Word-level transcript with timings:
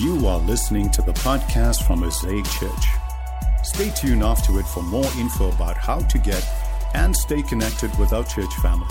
You 0.00 0.28
are 0.28 0.38
listening 0.38 0.92
to 0.92 1.02
the 1.02 1.10
podcast 1.10 1.84
from 1.84 1.98
Mosaic 1.98 2.44
Church. 2.44 2.86
Stay 3.64 3.90
tuned 3.90 4.22
afterward 4.22 4.64
for 4.64 4.80
more 4.80 5.10
info 5.18 5.50
about 5.50 5.76
how 5.76 5.98
to 5.98 6.18
get 6.18 6.48
and 6.94 7.16
stay 7.16 7.42
connected 7.42 7.90
with 7.98 8.12
our 8.12 8.22
church 8.22 8.54
family. 8.62 8.86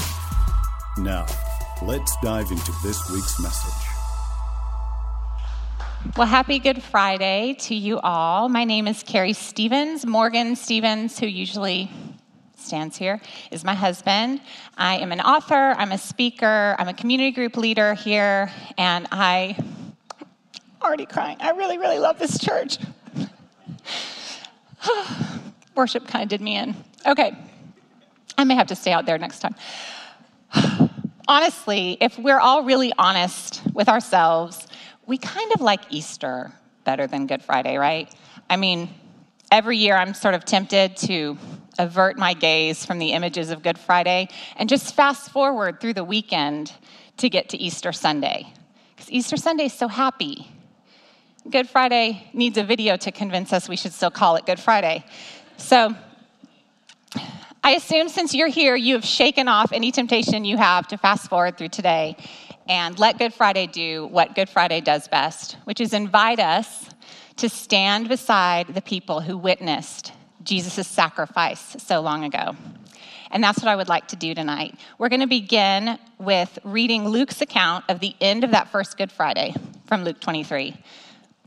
Now, 0.97 1.25
let's 1.81 2.13
dive 2.21 2.51
into 2.51 2.73
this 2.83 3.09
week's 3.09 3.41
message. 3.41 3.87
Well, 6.17 6.27
happy 6.27 6.59
Good 6.59 6.83
Friday 6.83 7.55
to 7.59 7.73
you 7.73 8.01
all. 8.01 8.49
My 8.49 8.65
name 8.65 8.85
is 8.85 9.01
Carrie 9.01 9.31
Stevens. 9.31 10.05
Morgan 10.05 10.57
Stevens, 10.57 11.17
who 11.17 11.27
usually 11.27 11.89
stands 12.57 12.97
here, 12.97 13.21
is 13.49 13.63
my 13.63 13.75
husband. 13.75 14.41
I 14.77 14.97
am 14.97 15.13
an 15.13 15.21
author, 15.21 15.73
I'm 15.77 15.93
a 15.93 15.97
speaker, 15.97 16.75
I'm 16.77 16.89
a 16.89 16.93
community 16.93 17.31
group 17.31 17.55
leader 17.55 17.93
here, 17.93 18.51
and 18.77 19.07
I 19.09 19.55
already 20.87 21.05
crying. 21.05 21.37
I 21.41 21.51
really, 21.51 21.77
really 21.77 21.99
love 21.99 22.17
this 22.17 22.39
church. 22.39 22.77
Worship 25.75 26.07
kind 26.07 26.23
of 26.23 26.29
did 26.29 26.41
me 26.41 26.55
in. 26.55 26.75
Okay. 27.05 27.37
I 28.37 28.45
may 28.45 28.55
have 28.55 28.67
to 28.67 28.75
stay 28.75 28.93
out 28.93 29.05
there 29.05 29.17
next 29.17 29.39
time. 29.39 29.55
Honestly, 31.27 31.97
if 31.99 32.17
we're 32.17 32.39
all 32.39 32.63
really 32.63 32.93
honest 32.97 33.61
with 33.73 33.89
ourselves, 33.89 34.65
we 35.05 35.17
kind 35.17 35.51
of 35.53 35.59
like 35.59 35.81
Easter 35.89 36.53
better 36.85 37.05
than 37.05 37.27
Good 37.27 37.43
Friday, 37.43 37.75
right? 37.75 38.09
I 38.49 38.55
mean, 38.55 38.89
every 39.51 39.77
year 39.77 39.97
I'm 39.97 40.13
sort 40.13 40.35
of 40.35 40.45
tempted 40.45 40.95
to 40.97 41.37
avert 41.77 42.17
my 42.17 42.33
gaze 42.33 42.85
from 42.85 42.97
the 42.97 43.11
images 43.11 43.49
of 43.49 43.61
Good 43.61 43.77
Friday 43.77 44.29
and 44.55 44.69
just 44.69 44.95
fast 44.95 45.31
forward 45.31 45.81
through 45.81 45.95
the 45.95 46.03
weekend 46.05 46.71
to 47.17 47.29
get 47.29 47.49
to 47.49 47.57
Easter 47.57 47.91
Sunday. 47.91 48.47
Because 48.95 49.11
Easter 49.11 49.35
Sunday 49.35 49.65
is 49.65 49.73
so 49.73 49.89
happy. 49.89 50.47
Good 51.49 51.69
Friday 51.69 52.27
needs 52.33 52.57
a 52.57 52.63
video 52.63 52.97
to 52.97 53.09
convince 53.09 53.53
us 53.53 53.69
we 53.69 53.77
should 53.77 53.93
still 53.93 54.11
call 54.11 54.35
it 54.35 54.45
Good 54.45 54.59
Friday. 54.59 55.05
So 55.55 55.95
I 57.63 57.71
assume 57.71 58.09
since 58.09 58.33
you're 58.33 58.49
here, 58.49 58.75
you 58.75 58.95
have 58.95 59.05
shaken 59.05 59.47
off 59.47 59.71
any 59.71 59.93
temptation 59.93 60.43
you 60.43 60.57
have 60.57 60.89
to 60.89 60.97
fast 60.97 61.29
forward 61.29 61.57
through 61.57 61.69
today 61.69 62.17
and 62.67 62.99
let 62.99 63.17
Good 63.17 63.33
Friday 63.33 63.65
do 63.65 64.07
what 64.07 64.35
Good 64.35 64.49
Friday 64.49 64.81
does 64.81 65.07
best, 65.07 65.55
which 65.63 65.79
is 65.79 65.93
invite 65.93 66.41
us 66.41 66.89
to 67.37 67.47
stand 67.47 68.09
beside 68.09 68.67
the 68.73 68.81
people 68.81 69.21
who 69.21 69.37
witnessed 69.37 70.11
Jesus' 70.43 70.85
sacrifice 70.85 71.77
so 71.79 72.01
long 72.01 72.25
ago. 72.25 72.57
And 73.31 73.41
that's 73.41 73.59
what 73.59 73.69
I 73.69 73.75
would 73.77 73.89
like 73.89 74.09
to 74.09 74.17
do 74.17 74.33
tonight. 74.33 74.77
We're 74.97 75.09
going 75.09 75.21
to 75.21 75.27
begin 75.27 75.97
with 76.19 76.59
reading 76.65 77.07
Luke's 77.07 77.41
account 77.41 77.85
of 77.87 78.01
the 78.01 78.15
end 78.19 78.43
of 78.43 78.51
that 78.51 78.67
first 78.69 78.97
Good 78.97 79.13
Friday 79.13 79.55
from 79.85 80.03
Luke 80.03 80.19
23. 80.19 80.75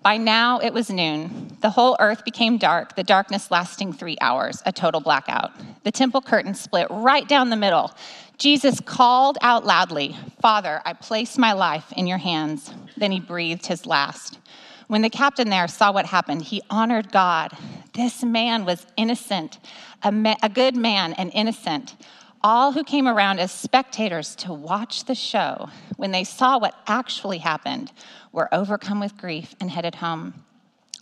By 0.03 0.17
now 0.17 0.61
it 0.61 0.73
was 0.73 0.89
noon. 0.89 1.56
The 1.61 1.70
whole 1.70 1.95
earth 2.01 2.25
became 2.25 2.56
dark, 2.56 2.97
the 2.97 3.05
darkness 3.05 3.51
lasting 3.51 3.93
three 3.93 4.17
hours, 4.23 4.62
a 4.65 4.73
total 4.73 5.03
blackout. 5.03 5.53
The 5.84 5.92
temple 5.92 6.23
curtain 6.23 6.55
split 6.55 6.87
right 6.89 7.29
down 7.29 7.51
the 7.51 7.57
middle. 7.57 7.92
Jesus 8.39 8.81
called 8.81 9.37
out 9.42 9.67
loudly, 9.67 10.17
Father, 10.41 10.81
I 10.87 10.95
place 10.95 11.37
my 11.37 11.53
life 11.53 11.92
in 11.95 12.07
your 12.07 12.17
hands. 12.17 12.73
Then 12.97 13.12
he 13.12 13.20
breathed 13.20 13.67
his 13.67 13.84
last. 13.84 14.39
When 14.87 15.03
the 15.03 15.11
captain 15.11 15.51
there 15.51 15.69
saw 15.69 15.92
what 15.92 16.07
happened, 16.07 16.42
he 16.42 16.62
honored 16.70 17.12
God. 17.12 17.53
This 17.92 18.25
man 18.25 18.64
was 18.64 18.87
innocent, 18.97 19.59
a, 20.03 20.11
ma- 20.11 20.37
a 20.42 20.48
good 20.48 20.75
man 20.75 21.12
and 21.12 21.31
innocent. 21.35 21.95
All 22.42 22.72
who 22.72 22.84
came 22.84 23.06
around 23.06 23.38
as 23.38 23.52
spectators 23.52 24.34
to 24.36 24.52
watch 24.52 25.05
the 25.05 25.14
show, 25.14 25.69
when 25.96 26.10
they 26.10 26.24
saw 26.24 26.58
what 26.58 26.74
actually 26.86 27.38
happened, 27.38 27.92
were 28.33 28.52
overcome 28.52 28.98
with 28.98 29.19
grief 29.19 29.55
and 29.60 29.70
headed 29.70 29.96
home. 29.96 30.44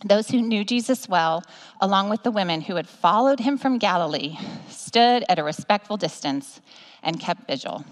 Those 0.03 0.29
who 0.29 0.41
knew 0.41 0.65
Jesus 0.65 1.07
well, 1.07 1.43
along 1.79 2.09
with 2.09 2.23
the 2.23 2.31
women 2.31 2.61
who 2.61 2.75
had 2.75 2.89
followed 2.89 3.39
him 3.39 3.57
from 3.57 3.77
Galilee, 3.77 4.37
stood 4.69 5.23
at 5.29 5.39
a 5.39 5.43
respectful 5.43 5.95
distance 5.95 6.59
and 7.03 7.19
kept 7.21 7.47
vigil. 7.47 7.85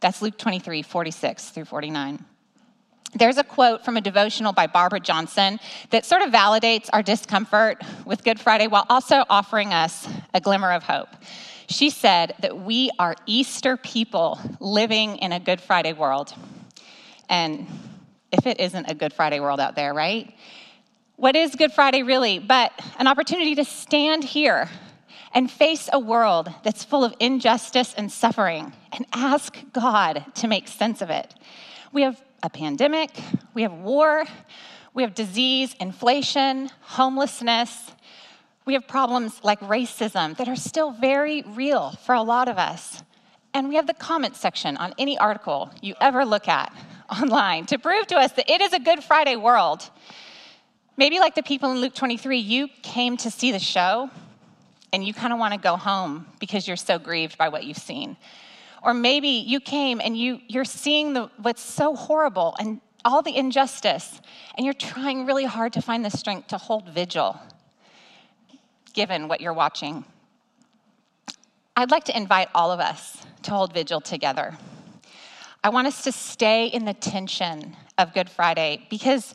That's 0.00 0.20
Luke 0.20 0.38
23, 0.38 0.82
46 0.82 1.50
through 1.50 1.64
49. 1.64 2.24
There's 3.14 3.38
a 3.38 3.44
quote 3.44 3.84
from 3.84 3.96
a 3.96 4.00
devotional 4.00 4.52
by 4.52 4.66
Barbara 4.66 5.00
Johnson 5.00 5.60
that 5.90 6.04
sort 6.04 6.22
of 6.22 6.30
validates 6.30 6.90
our 6.92 7.02
discomfort 7.02 7.82
with 8.04 8.22
Good 8.22 8.38
Friday 8.38 8.66
while 8.66 8.86
also 8.90 9.24
offering 9.30 9.72
us 9.72 10.06
a 10.34 10.40
glimmer 10.40 10.72
of 10.72 10.82
hope. 10.82 11.08
She 11.68 11.90
said 11.90 12.34
that 12.40 12.58
we 12.58 12.90
are 12.98 13.14
Easter 13.26 13.76
people 13.76 14.40
living 14.58 15.18
in 15.18 15.32
a 15.32 15.40
Good 15.40 15.60
Friday 15.60 15.92
world. 15.92 16.32
And 17.28 17.66
if 18.32 18.46
it 18.46 18.58
isn't 18.58 18.90
a 18.90 18.94
Good 18.94 19.12
Friday 19.12 19.38
world 19.38 19.60
out 19.60 19.76
there, 19.76 19.92
right? 19.92 20.34
What 21.16 21.36
is 21.36 21.54
Good 21.56 21.72
Friday 21.72 22.02
really 22.02 22.38
but 22.38 22.72
an 22.98 23.06
opportunity 23.06 23.54
to 23.56 23.66
stand 23.66 24.24
here 24.24 24.70
and 25.34 25.50
face 25.50 25.90
a 25.92 25.98
world 25.98 26.48
that's 26.64 26.84
full 26.84 27.04
of 27.04 27.14
injustice 27.20 27.92
and 27.94 28.10
suffering 28.10 28.72
and 28.92 29.04
ask 29.12 29.58
God 29.74 30.24
to 30.36 30.48
make 30.48 30.68
sense 30.68 31.02
of 31.02 31.10
it? 31.10 31.34
We 31.92 32.00
have 32.00 32.22
a 32.42 32.48
pandemic, 32.48 33.10
we 33.52 33.60
have 33.60 33.74
war, 33.74 34.24
we 34.94 35.02
have 35.02 35.14
disease, 35.14 35.76
inflation, 35.78 36.70
homelessness. 36.80 37.90
We 38.68 38.74
have 38.74 38.86
problems 38.86 39.40
like 39.42 39.60
racism 39.60 40.36
that 40.36 40.46
are 40.46 40.54
still 40.54 40.90
very 40.90 41.40
real 41.40 41.92
for 42.04 42.14
a 42.14 42.20
lot 42.20 42.48
of 42.48 42.58
us. 42.58 43.02
And 43.54 43.70
we 43.70 43.76
have 43.76 43.86
the 43.86 43.94
comment 43.94 44.36
section 44.36 44.76
on 44.76 44.92
any 44.98 45.16
article 45.16 45.70
you 45.80 45.94
ever 46.02 46.26
look 46.26 46.48
at 46.48 46.70
online 47.10 47.64
to 47.64 47.78
prove 47.78 48.06
to 48.08 48.16
us 48.16 48.32
that 48.32 48.50
it 48.50 48.60
is 48.60 48.74
a 48.74 48.78
Good 48.78 49.02
Friday 49.02 49.36
world. 49.36 49.88
Maybe, 50.98 51.18
like 51.18 51.34
the 51.34 51.42
people 51.42 51.72
in 51.72 51.78
Luke 51.78 51.94
23, 51.94 52.36
you 52.36 52.68
came 52.82 53.16
to 53.16 53.30
see 53.30 53.52
the 53.52 53.58
show 53.58 54.10
and 54.92 55.02
you 55.02 55.14
kind 55.14 55.32
of 55.32 55.38
want 55.38 55.54
to 55.54 55.60
go 55.60 55.76
home 55.76 56.26
because 56.38 56.68
you're 56.68 56.76
so 56.76 56.98
grieved 56.98 57.38
by 57.38 57.48
what 57.48 57.64
you've 57.64 57.78
seen. 57.78 58.18
Or 58.82 58.92
maybe 58.92 59.28
you 59.28 59.60
came 59.60 59.98
and 59.98 60.14
you, 60.14 60.42
you're 60.46 60.66
seeing 60.66 61.14
the, 61.14 61.30
what's 61.40 61.62
so 61.62 61.96
horrible 61.96 62.54
and 62.60 62.82
all 63.02 63.22
the 63.22 63.34
injustice, 63.34 64.20
and 64.58 64.66
you're 64.66 64.74
trying 64.74 65.24
really 65.24 65.46
hard 65.46 65.72
to 65.72 65.80
find 65.80 66.04
the 66.04 66.10
strength 66.10 66.48
to 66.48 66.58
hold 66.58 66.86
vigil 66.90 67.40
given 68.98 69.28
what 69.28 69.40
you're 69.40 69.52
watching. 69.52 70.04
I'd 71.76 71.92
like 71.92 72.02
to 72.06 72.16
invite 72.16 72.48
all 72.52 72.72
of 72.72 72.80
us 72.80 73.24
to 73.42 73.52
hold 73.52 73.72
vigil 73.72 74.00
together. 74.00 74.58
I 75.62 75.68
want 75.68 75.86
us 75.86 76.02
to 76.02 76.10
stay 76.10 76.66
in 76.66 76.84
the 76.84 76.94
tension 76.94 77.76
of 77.96 78.12
Good 78.12 78.28
Friday 78.28 78.88
because 78.90 79.34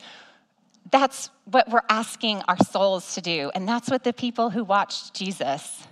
that's 0.91 1.29
what 1.46 1.69
we're 1.69 1.88
asking 1.88 2.41
our 2.50 2.57
souls 2.57 3.16
to 3.16 3.22
do. 3.22 3.51
And 3.56 3.66
that's 3.66 3.90
what 3.90 4.03
the 4.03 4.12
people 4.12 4.50
who 4.50 4.66
watched 4.66 5.13
Jesus 5.13 5.88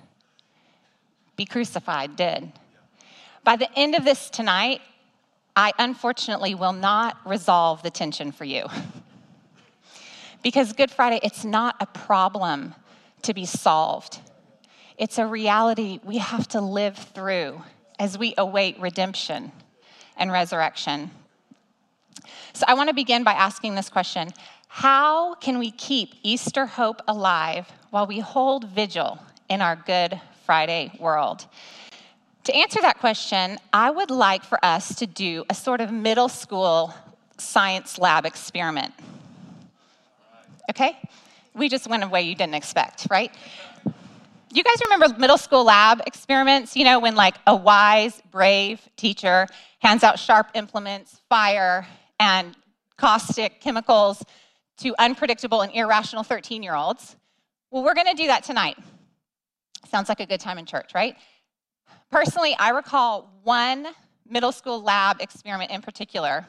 be 1.38 1.46
crucified 1.46 2.18
did. 2.18 2.52
By 3.46 3.56
the 3.56 3.70
end 3.80 3.96
of 3.96 4.04
this 4.04 4.30
tonight, 4.30 4.82
I 5.56 5.72
unfortunately 5.80 6.56
will 6.56 6.74
not 6.74 7.16
resolve 7.26 7.84
the 7.84 7.90
tension 7.90 8.34
for 8.34 8.44
you. 8.44 8.66
because 10.44 10.74
Good 10.74 10.92
Friday, 10.92 11.22
it's 11.24 11.46
not 11.46 11.78
a 11.80 11.86
problem 11.86 12.76
to 13.24 13.34
be 13.34 13.46
solved, 13.46 14.20
it's 14.98 15.18
a 15.18 15.26
reality 15.26 16.00
we 16.04 16.18
have 16.18 16.48
to 16.50 16.62
live 16.62 16.98
through 16.98 17.62
as 18.00 18.18
we 18.18 18.34
await 18.38 18.80
redemption 18.80 19.52
and 20.18 20.32
resurrection. 20.32 21.12
So 22.54 22.66
I 22.68 22.74
want 22.74 22.90
to 22.90 22.96
begin 22.96 23.24
by 23.24 23.34
asking 23.34 23.76
this 23.76 23.90
question 23.90 24.32
How 24.68 25.36
can 25.36 25.60
we 25.60 25.72
keep 25.72 26.16
Easter 26.24 26.66
hope 26.66 27.02
alive 27.08 27.72
while 27.90 28.08
we 28.08 28.20
hold 28.20 28.68
vigil 28.70 29.20
in 29.50 29.62
our 29.62 29.76
Good 29.76 30.20
Friday 30.46 30.92
world? 31.00 31.46
To 32.46 32.56
answer 32.56 32.82
that 32.82 33.00
question, 33.00 33.60
I 33.72 33.92
would 33.92 34.10
like 34.10 34.44
for 34.44 34.64
us 34.66 34.96
to 34.96 35.06
do 35.06 35.46
a 35.50 35.54
sort 35.54 35.80
of 35.80 35.92
middle 35.92 36.30
school 36.30 36.94
science 37.38 38.00
lab 38.00 38.26
experiment. 38.26 38.94
Okay? 40.70 40.98
We 41.54 41.70
just 41.70 41.88
went 41.88 42.04
away 42.04 42.24
you 42.24 42.36
didn't 42.36 42.56
expect, 42.56 43.08
right? 43.10 43.32
You 44.54 44.64
guys 44.64 44.76
remember 44.84 45.18
middle 45.18 45.38
school 45.38 45.64
lab 45.64 46.02
experiments? 46.06 46.76
You 46.76 46.84
know, 46.84 47.00
when 47.00 47.16
like 47.16 47.36
a 47.48 47.56
wise, 47.56 48.22
brave 48.32 48.82
teacher 48.98 49.48
hands 49.80 50.04
out 50.04 50.20
sharp 50.20 50.50
implements, 50.56 51.22
fire, 51.30 51.88
and 52.20 52.56
caustic 52.98 53.62
chemicals 53.62 54.24
to 54.78 54.94
unpredictable 55.00 55.62
and 55.62 55.74
irrational 55.74 56.24
13 56.24 56.64
year 56.64 56.76
olds. 56.76 57.16
Well, 57.70 57.84
we're 57.84 57.94
gonna 57.94 58.14
do 58.14 58.28
that 58.28 58.44
tonight. 58.44 58.78
Sounds 59.90 60.10
like 60.10 60.20
a 60.20 60.26
good 60.26 60.40
time 60.40 60.58
in 60.58 60.66
church, 60.66 60.92
right? 60.94 61.16
Personally, 62.12 62.56
I 62.60 62.70
recall 62.70 63.32
one 63.44 63.88
middle 64.28 64.52
school 64.52 64.82
lab 64.82 65.22
experiment 65.22 65.72
in 65.72 65.82
particular 65.82 66.46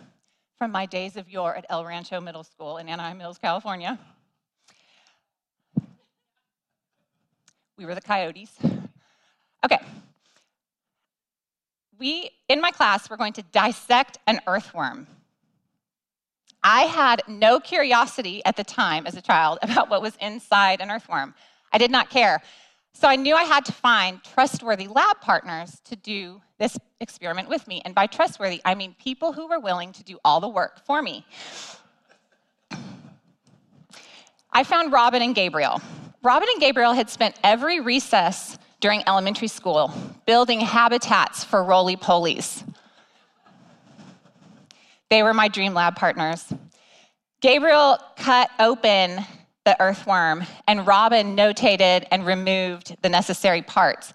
from 0.58 0.72
my 0.72 0.86
days 0.86 1.16
of 1.16 1.28
yore 1.28 1.54
at 1.54 1.66
El 1.68 1.84
Rancho 1.84 2.20
Middle 2.20 2.44
School 2.44 2.78
in 2.78 2.88
Anaheim 2.88 3.20
Hills, 3.20 3.38
California. 3.38 3.98
We 7.82 7.86
were 7.86 7.96
the 7.96 8.00
coyotes. 8.00 8.56
Okay. 9.64 9.78
We, 12.00 12.30
in 12.48 12.60
my 12.60 12.72
class, 12.72 13.08
we're 13.08 13.16
going 13.16 13.34
to 13.34 13.44
dissect 13.52 14.18
an 14.26 14.40
earthworm. 14.48 15.06
I 16.64 16.80
had 16.80 17.22
no 17.28 17.60
curiosity 17.60 18.44
at 18.44 18.56
the 18.56 18.64
time 18.64 19.06
as 19.06 19.16
a 19.16 19.20
child 19.20 19.60
about 19.62 19.88
what 19.88 20.02
was 20.02 20.16
inside 20.20 20.80
an 20.80 20.90
earthworm. 20.90 21.32
I 21.72 21.78
did 21.78 21.92
not 21.92 22.10
care. 22.10 22.42
So 22.92 23.06
I 23.06 23.14
knew 23.14 23.36
I 23.36 23.44
had 23.44 23.64
to 23.66 23.72
find 23.72 24.20
trustworthy 24.24 24.88
lab 24.88 25.20
partners 25.20 25.80
to 25.84 25.94
do 25.94 26.42
this 26.58 26.76
experiment 26.98 27.48
with 27.48 27.68
me. 27.68 27.82
And 27.84 27.94
by 27.94 28.08
trustworthy, 28.08 28.60
I 28.64 28.74
mean 28.74 28.96
people 28.98 29.32
who 29.32 29.46
were 29.46 29.60
willing 29.60 29.92
to 29.92 30.02
do 30.02 30.18
all 30.24 30.40
the 30.40 30.48
work 30.48 30.84
for 30.84 31.02
me. 31.02 31.24
I 34.52 34.64
found 34.64 34.92
Robin 34.92 35.22
and 35.22 35.36
Gabriel. 35.36 35.80
Robin 36.24 36.48
and 36.52 36.60
Gabriel 36.60 36.92
had 36.92 37.10
spent 37.10 37.34
every 37.42 37.80
recess 37.80 38.56
during 38.78 39.02
elementary 39.08 39.48
school 39.48 39.92
building 40.24 40.60
habitats 40.60 41.42
for 41.42 41.64
roly 41.64 41.96
polies. 41.96 42.62
They 45.10 45.24
were 45.24 45.34
my 45.34 45.48
dream 45.48 45.74
lab 45.74 45.96
partners. 45.96 46.52
Gabriel 47.40 47.98
cut 48.16 48.50
open 48.60 49.18
the 49.64 49.80
earthworm, 49.80 50.44
and 50.68 50.86
Robin 50.86 51.36
notated 51.36 52.06
and 52.12 52.24
removed 52.24 52.96
the 53.02 53.08
necessary 53.08 53.62
parts. 53.62 54.12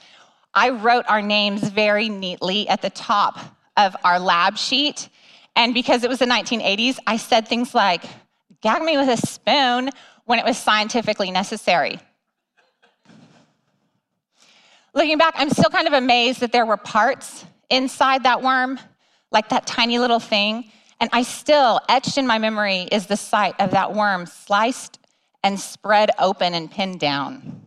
I 0.54 0.69
wrote 0.69 1.06
our 1.09 1.21
names 1.21 1.68
very 1.69 2.07
neatly 2.07 2.69
at 2.69 2.81
the 2.81 2.89
top 2.89 3.38
of 3.75 3.95
our 4.06 4.18
lab 4.18 4.57
sheet. 4.57 5.09
And 5.57 5.74
because 5.74 6.04
it 6.04 6.09
was 6.09 6.19
the 6.19 6.25
1980s, 6.25 7.00
I 7.06 7.18
said 7.18 7.48
things 7.48 7.75
like, 7.75 8.04
gag 8.62 8.81
me 8.81 8.98
with 8.98 9.09
a 9.09 9.18
spoon 9.18 9.92
when 10.27 10.39
it 10.39 10.45
was 10.45 10.57
scientifically 10.57 11.31
necessary. 11.31 12.00
Looking 14.94 15.18
back, 15.18 15.33
I'm 15.38 15.50
still 15.50 15.69
kind 15.69 15.88
of 15.88 15.94
amazed 15.94 16.41
that 16.41 16.51
there 16.51 16.65
were 16.65 16.77
parts 16.77 17.45
inside 17.69 18.24
that 18.24 18.44
worm, 18.44 18.77
like 19.31 19.50
that 19.50 19.65
tiny 19.65 20.00
little 20.00 20.19
thing, 20.19 20.69
and 21.00 21.09
I 21.13 21.24
still, 21.24 21.79
etched 21.88 22.18
in 22.18 22.27
my 22.27 22.39
memory, 22.39 22.81
is 22.91 23.07
the 23.07 23.15
sight 23.15 23.56
of 23.59 23.71
that 23.71 23.94
worm 23.94 24.25
sliced 24.25 25.00
and 25.44 25.57
spread 25.57 26.12
open 26.19 26.53
and 26.53 26.69
pinned 26.69 27.00
down. 27.00 27.62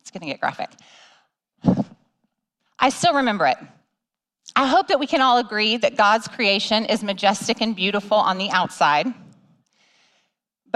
It's 0.00 0.10
to 0.10 0.26
get 0.26 0.40
graphic. 0.40 0.70
I 2.78 2.88
still 2.88 3.14
remember 3.14 3.46
it. 3.46 3.58
I 4.54 4.66
hope 4.66 4.88
that 4.88 4.98
we 4.98 5.06
can 5.06 5.20
all 5.20 5.38
agree 5.38 5.76
that 5.76 5.96
God's 5.96 6.26
creation 6.26 6.86
is 6.86 7.02
majestic 7.02 7.60
and 7.60 7.76
beautiful 7.76 8.16
on 8.16 8.38
the 8.38 8.48
outside, 8.50 9.12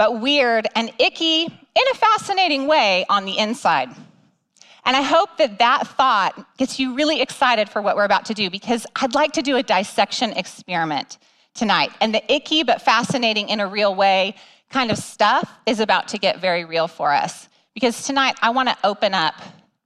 but 0.01 0.19
weird 0.19 0.67
and 0.73 0.91
icky 0.97 1.43
in 1.43 1.83
a 1.91 1.93
fascinating 1.93 2.65
way 2.65 3.05
on 3.07 3.23
the 3.23 3.37
inside. 3.37 3.87
And 4.83 4.97
I 4.97 5.03
hope 5.03 5.37
that 5.37 5.59
that 5.59 5.89
thought 5.89 6.57
gets 6.57 6.79
you 6.79 6.95
really 6.95 7.21
excited 7.21 7.69
for 7.69 7.83
what 7.83 7.95
we're 7.95 8.05
about 8.05 8.25
to 8.25 8.33
do 8.33 8.49
because 8.49 8.87
I'd 8.95 9.13
like 9.13 9.33
to 9.33 9.43
do 9.43 9.57
a 9.57 9.61
dissection 9.61 10.31
experiment 10.31 11.19
tonight. 11.53 11.91
And 12.01 12.15
the 12.15 12.33
icky 12.33 12.63
but 12.63 12.81
fascinating 12.81 13.49
in 13.49 13.59
a 13.59 13.67
real 13.67 13.93
way 13.93 14.33
kind 14.71 14.89
of 14.89 14.97
stuff 14.97 15.47
is 15.67 15.79
about 15.79 16.07
to 16.07 16.17
get 16.17 16.41
very 16.41 16.65
real 16.65 16.87
for 16.87 17.11
us. 17.11 17.47
Because 17.75 18.03
tonight 18.03 18.33
I 18.41 18.49
want 18.49 18.69
to 18.69 18.77
open 18.83 19.13
up 19.13 19.35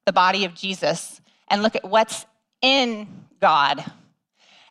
the 0.06 0.13
body 0.13 0.45
of 0.45 0.56
Jesus 0.56 1.19
and 1.50 1.62
look 1.62 1.75
at 1.75 1.83
what's 1.83 2.25
in 2.62 3.06
God. 3.41 3.83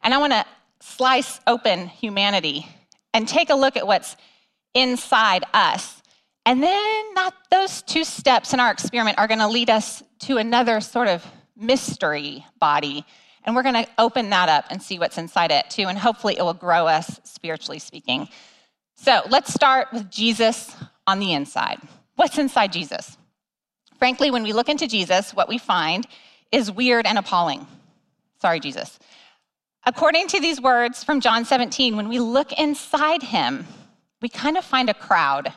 And 0.03 0.15
I 0.15 0.17
want 0.17 0.33
to 0.33 0.47
slice 0.81 1.39
open 1.47 1.89
humanity 1.89 2.67
and 3.13 3.29
take 3.29 3.51
a 3.51 3.55
look 3.55 3.77
at 3.77 3.87
what's 3.87 4.17
inside 4.75 5.45
us 5.53 6.03
and 6.47 6.63
then 6.63 7.15
that, 7.15 7.33
those 7.51 7.83
two 7.83 8.05
steps 8.05 8.53
in 8.53 8.61
our 8.61 8.71
experiment 8.71 9.19
are 9.19 9.27
going 9.27 9.41
to 9.41 9.49
lead 9.49 9.71
us 9.71 10.03
to 10.21 10.37
another 10.37 10.81
sort 10.81 11.09
of 11.09 11.25
mystery 11.57 12.45
body. 12.61 13.05
And 13.45 13.57
we're 13.57 13.63
going 13.63 13.85
to 13.85 13.89
open 13.99 14.31
that 14.31 14.49
up 14.49 14.67
and 14.71 14.83
see 14.83 14.99
what's 14.99 15.19
inside 15.19 15.51
it 15.51 15.71
too. 15.71 15.85
And 15.85 15.99
hopefully 15.99 16.37
it 16.37 16.43
will 16.43 16.55
grow 16.55 16.87
us 16.87 17.21
spiritually 17.25 17.79
speaking. 17.79 18.29
So 18.95 19.23
let's 19.29 19.53
start 19.53 19.89
with 19.93 20.11
Jesus 20.11 20.75
on 21.07 21.19
the 21.19 21.33
inside. 21.33 21.79
What's 22.17 22.39
inside 22.39 22.73
Jesus? 22.73 23.17
Frankly, 23.99 24.31
when 24.31 24.43
we 24.43 24.53
look 24.53 24.69
into 24.69 24.87
Jesus, 24.87 25.33
what 25.33 25.49
we 25.49 25.59
find 25.59 26.07
is 26.53 26.71
weird 26.71 27.07
and 27.07 27.19
appalling. 27.19 27.67
Sorry, 28.41 28.61
Jesus. 28.61 28.99
According 29.87 30.29
to 30.29 30.41
these 30.41 30.61
words 30.61 31.05
from 31.05 31.21
John 31.21 31.45
17, 31.45 31.97
when 31.97 32.09
we 32.09 32.19
look 32.19 32.53
inside 32.53 33.23
him, 33.23 33.67
we 34.25 34.31
kind 34.31 34.57
of 34.57 34.65
find 34.65 34.89
a 34.89 34.95
crowd 34.95 35.53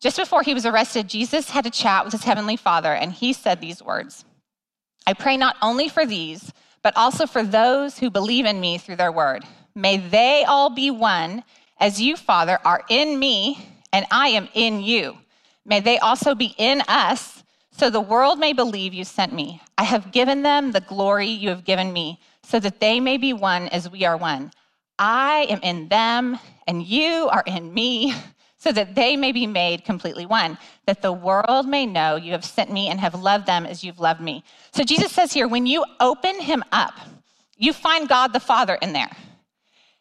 just 0.00 0.16
before 0.16 0.42
he 0.42 0.54
was 0.54 0.66
arrested, 0.66 1.08
Jesus 1.08 1.50
had 1.50 1.66
a 1.66 1.70
chat 1.70 2.04
with 2.04 2.12
his 2.12 2.24
heavenly 2.24 2.56
Father, 2.56 2.92
and 2.92 3.12
he 3.12 3.32
said 3.32 3.60
these 3.60 3.80
words 3.80 4.24
I 5.06 5.12
pray 5.14 5.36
not 5.36 5.56
only 5.62 5.88
for 5.88 6.04
these, 6.04 6.52
but 6.82 6.96
also 6.96 7.26
for 7.26 7.44
those 7.44 7.98
who 7.98 8.10
believe 8.10 8.44
in 8.44 8.60
me 8.60 8.76
through 8.76 8.96
their 8.96 9.12
word. 9.12 9.44
May 9.76 9.98
they 9.98 10.44
all 10.44 10.68
be 10.68 10.90
one, 10.90 11.44
as 11.78 12.00
you, 12.00 12.16
Father, 12.16 12.58
are 12.64 12.82
in 12.88 13.20
me, 13.20 13.64
and 13.92 14.04
I 14.10 14.28
am 14.30 14.48
in 14.52 14.82
you. 14.82 15.18
May 15.64 15.78
they 15.78 15.98
also 15.98 16.34
be 16.34 16.56
in 16.58 16.82
us, 16.88 17.44
so 17.70 17.88
the 17.88 18.00
world 18.00 18.40
may 18.40 18.52
believe 18.52 18.94
you 18.94 19.04
sent 19.04 19.32
me. 19.32 19.62
I 19.78 19.84
have 19.84 20.10
given 20.10 20.42
them 20.42 20.72
the 20.72 20.80
glory 20.80 21.28
you 21.28 21.50
have 21.50 21.64
given 21.64 21.92
me, 21.92 22.18
so 22.42 22.58
that 22.58 22.80
they 22.80 22.98
may 22.98 23.16
be 23.16 23.32
one 23.32 23.68
as 23.68 23.88
we 23.88 24.04
are 24.04 24.16
one. 24.16 24.50
I 24.98 25.46
am 25.48 25.60
in 25.62 25.88
them, 25.88 26.38
and 26.66 26.82
you 26.82 27.28
are 27.30 27.44
in 27.46 27.72
me 27.72 28.14
so 28.58 28.72
that 28.72 28.94
they 28.94 29.16
may 29.16 29.32
be 29.32 29.46
made 29.46 29.84
completely 29.84 30.26
one, 30.26 30.58
that 30.86 31.02
the 31.02 31.12
world 31.12 31.68
may 31.68 31.86
know 31.86 32.16
you 32.16 32.32
have 32.32 32.44
sent 32.44 32.72
me 32.72 32.88
and 32.88 32.98
have 32.98 33.14
loved 33.14 33.46
them 33.46 33.66
as 33.66 33.84
you've 33.84 34.00
loved 34.00 34.20
me. 34.20 34.42
So 34.72 34.82
Jesus 34.82 35.12
says 35.12 35.32
here, 35.32 35.46
when 35.46 35.66
you 35.66 35.84
open 36.00 36.40
him 36.40 36.64
up, 36.72 36.94
you 37.58 37.72
find 37.72 38.08
God 38.08 38.32
the 38.32 38.40
Father 38.40 38.74
in 38.74 38.92
there. 38.92 39.10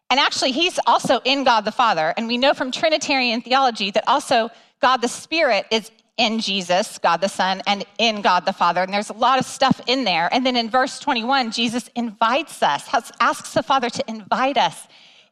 And 0.09 0.19
actually, 0.19 0.51
he's 0.51 0.79
also 0.85 1.19
in 1.25 1.43
God 1.43 1.61
the 1.61 1.71
Father. 1.71 2.13
And 2.15 2.27
we 2.27 2.37
know 2.37 2.53
from 2.53 2.71
Trinitarian 2.71 3.41
theology 3.41 3.91
that 3.91 4.07
also 4.07 4.49
God 4.79 4.97
the 4.97 5.07
Spirit 5.07 5.65
is 5.71 5.91
in 6.17 6.39
Jesus, 6.39 6.97
God 6.99 7.21
the 7.21 7.27
Son, 7.27 7.61
and 7.67 7.85
in 7.97 8.21
God 8.21 8.45
the 8.45 8.53
Father. 8.53 8.81
And 8.81 8.93
there's 8.93 9.09
a 9.09 9.13
lot 9.13 9.39
of 9.39 9.45
stuff 9.45 9.81
in 9.87 10.03
there. 10.03 10.29
And 10.31 10.45
then 10.45 10.55
in 10.55 10.69
verse 10.69 10.99
21, 10.99 11.51
Jesus 11.51 11.89
invites 11.95 12.63
us, 12.63 12.87
asks 13.19 13.53
the 13.53 13.63
Father 13.63 13.89
to 13.89 14.03
invite 14.07 14.57
us 14.57 14.87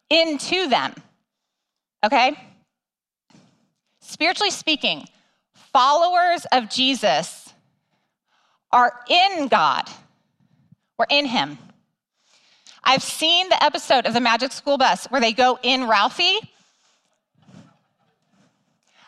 into 0.09 0.67
them. 0.67 0.93
Okay? 2.03 2.35
spiritually 4.13 4.51
speaking, 4.51 5.07
followers 5.73 6.45
of 6.51 6.69
Jesus 6.69 7.51
are 8.71 8.93
in 9.09 9.47
God. 9.47 9.89
We're 10.97 11.07
in 11.09 11.25
Him. 11.25 11.57
I've 12.83 13.01
seen 13.01 13.49
the 13.49 13.63
episode 13.63 14.05
of 14.05 14.13
the 14.13 14.19
Magic 14.19 14.51
School 14.51 14.77
Bus 14.77 15.07
where 15.07 15.19
they 15.19 15.33
go 15.33 15.57
in 15.63 15.87
Ralphie. 15.87 16.37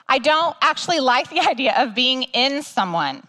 I 0.08 0.19
don't 0.19 0.55
actually 0.62 1.00
like 1.00 1.29
the 1.29 1.39
idea 1.48 1.75
of 1.77 1.93
being 1.93 2.24
in 2.24 2.63
someone. 2.63 3.22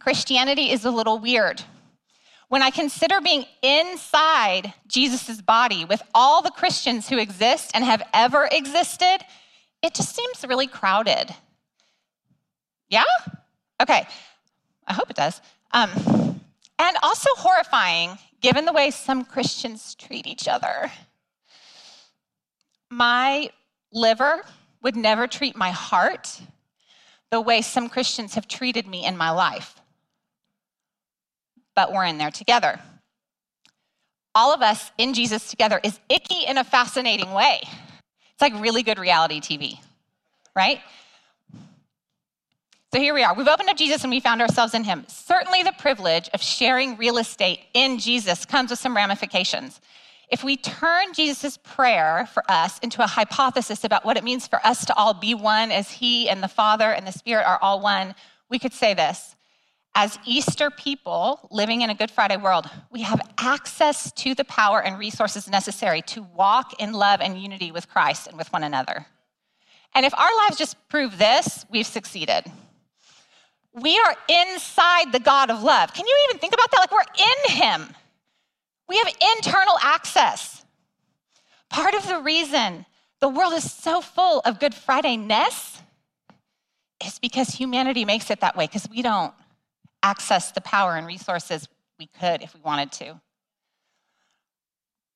Christianity 0.00 0.70
is 0.70 0.84
a 0.84 0.90
little 0.90 1.18
weird. 1.18 1.62
When 2.52 2.60
I 2.60 2.68
consider 2.68 3.22
being 3.22 3.46
inside 3.62 4.74
Jesus' 4.86 5.40
body 5.40 5.86
with 5.86 6.02
all 6.14 6.42
the 6.42 6.50
Christians 6.50 7.08
who 7.08 7.16
exist 7.16 7.70
and 7.72 7.82
have 7.82 8.02
ever 8.12 8.46
existed, 8.52 9.20
it 9.82 9.94
just 9.94 10.14
seems 10.14 10.44
really 10.46 10.66
crowded. 10.66 11.34
Yeah? 12.90 13.04
Okay. 13.80 14.06
I 14.86 14.92
hope 14.92 15.08
it 15.08 15.16
does. 15.16 15.40
Um, 15.70 15.88
and 16.78 16.96
also 17.02 17.30
horrifying, 17.36 18.18
given 18.42 18.66
the 18.66 18.74
way 18.74 18.90
some 18.90 19.24
Christians 19.24 19.94
treat 19.94 20.26
each 20.26 20.46
other. 20.46 20.92
My 22.90 23.48
liver 23.94 24.42
would 24.82 24.94
never 24.94 25.26
treat 25.26 25.56
my 25.56 25.70
heart 25.70 26.38
the 27.30 27.40
way 27.40 27.62
some 27.62 27.88
Christians 27.88 28.34
have 28.34 28.46
treated 28.46 28.86
me 28.86 29.06
in 29.06 29.16
my 29.16 29.30
life 29.30 29.81
but 31.74 31.92
we're 31.92 32.04
in 32.04 32.18
there 32.18 32.30
together. 32.30 32.80
All 34.34 34.54
of 34.54 34.62
us 34.62 34.90
in 34.98 35.14
Jesus 35.14 35.50
together 35.50 35.80
is 35.82 35.98
icky 36.08 36.46
in 36.46 36.58
a 36.58 36.64
fascinating 36.64 37.32
way. 37.32 37.60
It's 37.62 38.40
like 38.40 38.54
really 38.60 38.82
good 38.82 38.98
reality 38.98 39.40
TV, 39.40 39.78
right? 40.56 40.80
So 42.92 43.00
here 43.00 43.14
we 43.14 43.22
are. 43.24 43.34
We've 43.34 43.48
opened 43.48 43.70
up 43.70 43.76
Jesus 43.76 44.02
and 44.02 44.10
we 44.10 44.20
found 44.20 44.42
ourselves 44.42 44.74
in 44.74 44.84
him. 44.84 45.04
Certainly, 45.08 45.62
the 45.62 45.72
privilege 45.78 46.28
of 46.34 46.42
sharing 46.42 46.98
real 46.98 47.16
estate 47.16 47.60
in 47.72 47.98
Jesus 47.98 48.44
comes 48.44 48.68
with 48.68 48.78
some 48.78 48.94
ramifications. 48.94 49.80
If 50.28 50.44
we 50.44 50.56
turn 50.56 51.12
Jesus' 51.14 51.58
prayer 51.58 52.28
for 52.32 52.42
us 52.50 52.78
into 52.80 53.02
a 53.02 53.06
hypothesis 53.06 53.84
about 53.84 54.04
what 54.04 54.16
it 54.16 54.24
means 54.24 54.46
for 54.46 54.60
us 54.64 54.84
to 54.86 54.94
all 54.94 55.14
be 55.14 55.34
one 55.34 55.70
as 55.70 55.90
he 55.90 56.28
and 56.28 56.42
the 56.42 56.48
Father 56.48 56.90
and 56.90 57.06
the 57.06 57.12
Spirit 57.12 57.46
are 57.46 57.58
all 57.62 57.80
one, 57.80 58.14
we 58.50 58.58
could 58.58 58.72
say 58.72 58.94
this 58.94 59.36
as 59.94 60.18
Easter 60.24 60.70
people 60.70 61.46
living 61.50 61.82
in 61.82 61.90
a 61.90 61.94
Good 61.94 62.10
Friday 62.10 62.36
world, 62.36 62.68
we 62.90 63.02
have 63.02 63.20
access 63.38 64.10
to 64.12 64.34
the 64.34 64.44
power 64.44 64.82
and 64.82 64.98
resources 64.98 65.48
necessary 65.48 66.00
to 66.02 66.22
walk 66.22 66.80
in 66.80 66.92
love 66.92 67.20
and 67.20 67.40
unity 67.40 67.70
with 67.70 67.88
Christ 67.88 68.26
and 68.26 68.38
with 68.38 68.50
one 68.52 68.64
another. 68.64 69.06
And 69.94 70.06
if 70.06 70.14
our 70.18 70.30
lives 70.44 70.56
just 70.56 70.76
prove 70.88 71.18
this, 71.18 71.66
we've 71.70 71.86
succeeded. 71.86 72.44
We 73.74 73.98
are 73.98 74.16
inside 74.28 75.12
the 75.12 75.20
God 75.20 75.50
of 75.50 75.62
love. 75.62 75.92
Can 75.92 76.06
you 76.06 76.26
even 76.28 76.38
think 76.38 76.54
about 76.54 76.70
that? 76.70 76.78
Like 76.78 76.92
we're 76.92 77.24
in 77.24 77.56
Him. 77.56 77.94
We 78.88 78.96
have 78.96 79.08
internal 79.36 79.76
access. 79.82 80.64
Part 81.68 81.94
of 81.94 82.06
the 82.06 82.20
reason 82.20 82.86
the 83.20 83.28
world 83.28 83.52
is 83.52 83.70
so 83.70 84.00
full 84.00 84.40
of 84.40 84.58
Good 84.58 84.74
Friday 84.74 85.16
ness 85.16 85.80
is 87.04 87.18
because 87.18 87.50
humanity 87.50 88.04
makes 88.04 88.30
it 88.30 88.40
that 88.40 88.56
way, 88.56 88.66
because 88.66 88.88
we 88.90 89.02
don't 89.02 89.32
access 90.02 90.52
the 90.52 90.60
power 90.60 90.96
and 90.96 91.06
resources 91.06 91.68
we 91.98 92.06
could 92.06 92.42
if 92.42 92.54
we 92.54 92.60
wanted 92.60 92.92
to. 92.92 93.20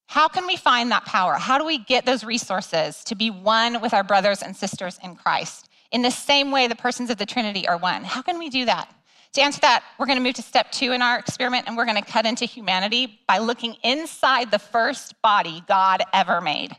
How 0.08 0.28
can 0.28 0.46
we 0.46 0.56
find 0.56 0.90
that 0.92 1.04
power? 1.04 1.34
How 1.34 1.58
do 1.58 1.64
we 1.64 1.78
get 1.78 2.06
those 2.06 2.22
resources 2.22 3.02
to 3.04 3.14
be 3.16 3.30
one 3.30 3.80
with 3.80 3.92
our 3.92 4.04
brothers 4.04 4.42
and 4.42 4.56
sisters 4.56 4.98
in 5.02 5.16
Christ? 5.16 5.68
In 5.90 6.02
the 6.02 6.10
same 6.10 6.50
way 6.50 6.68
the 6.68 6.76
persons 6.76 7.10
of 7.10 7.16
the 7.16 7.26
Trinity 7.26 7.66
are 7.66 7.76
one. 7.76 8.04
How 8.04 8.22
can 8.22 8.38
we 8.38 8.48
do 8.48 8.64
that? 8.66 8.92
To 9.32 9.42
answer 9.42 9.60
that, 9.60 9.84
we're 9.98 10.06
going 10.06 10.18
to 10.18 10.24
move 10.24 10.34
to 10.34 10.42
step 10.42 10.72
two 10.72 10.92
in 10.92 11.02
our 11.02 11.18
experiment, 11.18 11.64
and 11.66 11.76
we're 11.76 11.84
going 11.84 12.02
to 12.02 12.10
cut 12.10 12.24
into 12.24 12.46
humanity 12.46 13.20
by 13.26 13.38
looking 13.38 13.76
inside 13.82 14.50
the 14.50 14.58
first 14.58 15.20
body 15.20 15.62
God 15.68 16.02
ever 16.14 16.40
made. 16.40 16.74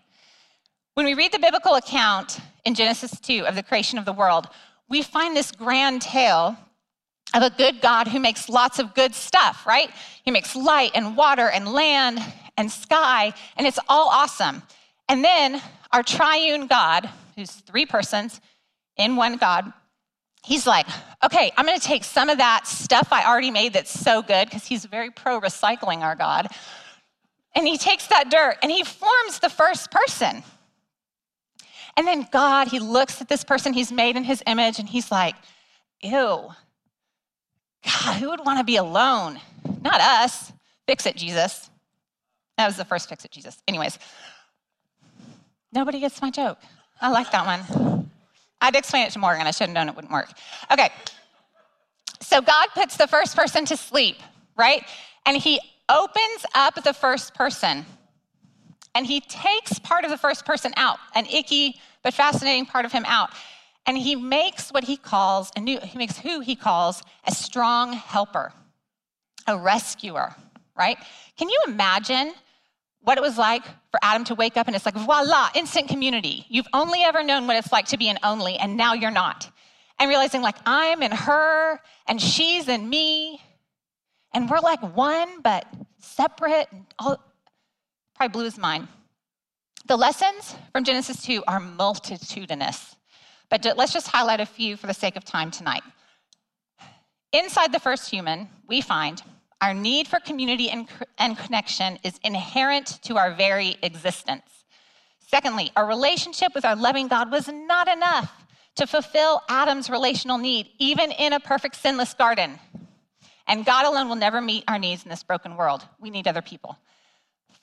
When 0.95 1.05
we 1.05 1.13
read 1.13 1.31
the 1.31 1.39
biblical 1.39 1.75
account 1.75 2.39
in 2.65 2.73
Genesis 2.73 3.19
2 3.19 3.45
of 3.45 3.53
the 3.53 3.61
creation 3.61 3.99
of 3.99 4.05
the 4.05 4.13
world, 4.13 4.47
we 4.89 5.03
find 5.03 5.35
this 5.35 5.51
grand 5.51 6.01
tale 6.01 6.57
of 7.33 7.43
a 7.43 7.49
good 7.49 7.81
God 7.81 8.07
who 8.07 8.19
makes 8.19 8.49
lots 8.49 8.79
of 8.79 8.93
good 8.93 9.13
stuff, 9.13 9.65
right? 9.65 9.89
He 10.23 10.31
makes 10.31 10.55
light 10.55 10.91
and 10.95 11.17
water 11.17 11.49
and 11.49 11.67
land 11.67 12.19
and 12.57 12.71
sky, 12.71 13.33
and 13.57 13.67
it's 13.67 13.79
all 13.87 14.09
awesome. 14.09 14.63
And 15.09 15.23
then 15.23 15.61
our 15.91 16.03
triune 16.03 16.67
God, 16.67 17.09
who's 17.35 17.51
three 17.51 17.85
persons 17.85 18.41
in 18.97 19.15
one 19.15 19.37
God, 19.37 19.71
he's 20.43 20.65
like, 20.65 20.87
okay, 21.23 21.51
I'm 21.57 21.65
gonna 21.65 21.79
take 21.79 22.03
some 22.03 22.29
of 22.29 22.37
that 22.37 22.65
stuff 22.65 23.09
I 23.11 23.25
already 23.25 23.51
made 23.51 23.73
that's 23.73 23.91
so 23.91 24.21
good, 24.21 24.45
because 24.49 24.65
he's 24.65 24.85
very 24.85 25.11
pro 25.11 25.39
recycling, 25.39 25.99
our 25.99 26.15
God. 26.15 26.47
And 27.55 27.67
he 27.67 27.77
takes 27.77 28.07
that 28.07 28.29
dirt 28.29 28.57
and 28.61 28.71
he 28.71 28.83
forms 28.83 29.39
the 29.39 29.49
first 29.49 29.91
person. 29.91 30.43
And 31.95 32.07
then 32.07 32.27
God, 32.31 32.67
he 32.67 32.79
looks 32.79 33.21
at 33.21 33.27
this 33.27 33.43
person 33.43 33.73
he's 33.73 33.91
made 33.91 34.15
in 34.15 34.23
his 34.23 34.43
image 34.45 34.77
and 34.77 34.87
he's 34.87 35.11
like, 35.11 35.35
ew, 36.01 36.49
God, 37.83 38.17
who 38.17 38.29
would 38.29 38.45
want 38.45 38.59
to 38.59 38.63
be 38.63 38.77
alone? 38.77 39.39
Not 39.81 40.01
us. 40.01 40.51
Fix 40.87 41.05
it, 41.05 41.15
Jesus. 41.15 41.69
That 42.57 42.65
was 42.65 42.77
the 42.77 42.85
first 42.85 43.09
fix 43.09 43.23
it, 43.23 43.31
Jesus. 43.31 43.61
Anyways, 43.67 43.99
nobody 45.71 45.99
gets 45.99 46.21
my 46.21 46.31
joke. 46.31 46.57
I 46.99 47.11
like 47.11 47.31
that 47.31 47.45
one. 47.45 48.09
I'd 48.59 48.75
explain 48.75 49.05
it 49.05 49.11
to 49.11 49.19
Morgan. 49.19 49.45
I 49.45 49.51
should 49.51 49.67
have 49.67 49.75
known 49.75 49.89
it 49.89 49.95
wouldn't 49.95 50.11
work. 50.11 50.31
Okay. 50.71 50.89
So 52.21 52.41
God 52.41 52.69
puts 52.73 52.97
the 52.97 53.07
first 53.07 53.35
person 53.35 53.65
to 53.65 53.77
sleep, 53.77 54.17
right? 54.57 54.83
And 55.25 55.37
he 55.37 55.59
opens 55.89 56.45
up 56.55 56.83
the 56.83 56.93
first 56.93 57.35
person. 57.35 57.85
And 58.95 59.05
he 59.05 59.21
takes 59.21 59.77
part 59.77 60.05
of 60.05 60.09
the 60.09 60.17
first 60.17 60.43
person 60.43 60.73
out, 60.75 60.97
an 61.13 61.27
icky 61.27 61.79
but 62.01 62.15
fascinating 62.15 62.65
part 62.65 62.85
of 62.85 62.91
him 62.91 63.05
out. 63.05 63.29
And 63.87 63.97
he 63.97 64.15
makes 64.15 64.69
what 64.69 64.83
he 64.83 64.97
calls 64.97 65.51
a 65.55 65.59
new, 65.59 65.79
he 65.79 65.97
makes 65.97 66.19
who 66.19 66.41
he 66.41 66.55
calls 66.55 67.01
a 67.25 67.31
strong 67.31 67.93
helper, 67.93 68.53
a 69.47 69.57
rescuer, 69.57 70.35
right? 70.75 70.97
Can 71.37 71.49
you 71.49 71.59
imagine 71.65 72.33
what 73.07 73.17
it 73.17 73.21
was 73.21 73.37
like 73.37 73.63
for 73.63 73.99
Adam 74.01 74.25
to 74.25 74.35
wake 74.35 74.57
up 74.57 74.67
and 74.67 74.75
it's 74.75 74.85
like, 74.85 74.93
voila, 74.93 75.49
instant 75.55 75.87
community. 75.87 76.45
You've 76.49 76.67
only 76.73 77.03
ever 77.03 77.23
known 77.23 77.47
what 77.47 77.55
it's 77.55 77.71
like 77.71 77.85
to 77.85 77.97
be 77.97 78.09
an 78.09 78.17
only, 78.21 78.57
and 78.57 78.75
now 78.75 78.93
you're 78.95 79.11
not. 79.11 79.49
And 79.97 80.09
realizing, 80.09 80.41
like, 80.41 80.57
I'm 80.65 81.01
in 81.01 81.13
her, 81.13 81.79
and 82.05 82.21
she's 82.21 82.67
in 82.67 82.89
me, 82.89 83.41
and 84.33 84.49
we're 84.49 84.59
like 84.59 84.81
one, 84.93 85.41
but 85.41 85.65
separate. 85.99 86.67
And 86.69 86.85
all, 86.99 87.23
probably 88.13 88.33
blew 88.33 88.43
his 88.43 88.57
mind. 88.57 88.89
The 89.85 89.95
lessons 89.95 90.55
from 90.73 90.83
Genesis 90.83 91.23
2 91.25 91.45
are 91.47 91.61
multitudinous. 91.61 92.96
But 93.49 93.65
let's 93.77 93.93
just 93.93 94.07
highlight 94.07 94.39
a 94.39 94.45
few 94.45 94.75
for 94.77 94.87
the 94.87 94.93
sake 94.93 95.15
of 95.15 95.23
time 95.23 95.51
tonight. 95.51 95.83
Inside 97.31 97.71
the 97.71 97.79
first 97.79 98.09
human, 98.09 98.49
we 98.67 98.81
find 98.81 99.21
our 99.61 99.73
need 99.73 100.07
for 100.07 100.19
community 100.19 100.69
and, 100.69 100.87
and 101.17 101.37
connection 101.37 101.97
is 102.03 102.19
inherent 102.23 102.99
to 103.03 103.17
our 103.17 103.33
very 103.33 103.77
existence. 103.81 104.43
Secondly, 105.19 105.71
our 105.75 105.85
relationship 105.85 106.53
with 106.55 106.63
our 106.63 106.75
loving 106.75 107.07
God 107.07 107.31
was 107.31 107.47
not 107.47 107.87
enough 107.87 108.31
to 108.75 108.87
fulfill 108.87 109.41
Adam's 109.49 109.89
relational 109.89 110.37
need, 110.37 110.69
even 110.77 111.11
in 111.11 111.33
a 111.33 111.39
perfect 111.39 111.75
sinless 111.75 112.13
garden. 112.13 112.59
And 113.47 113.65
God 113.65 113.85
alone 113.85 114.07
will 114.07 114.15
never 114.15 114.39
meet 114.39 114.63
our 114.67 114.77
needs 114.77 115.03
in 115.03 115.09
this 115.09 115.23
broken 115.23 115.57
world. 115.57 115.85
We 115.99 116.09
need 116.09 116.27
other 116.27 116.41
people. 116.41 116.77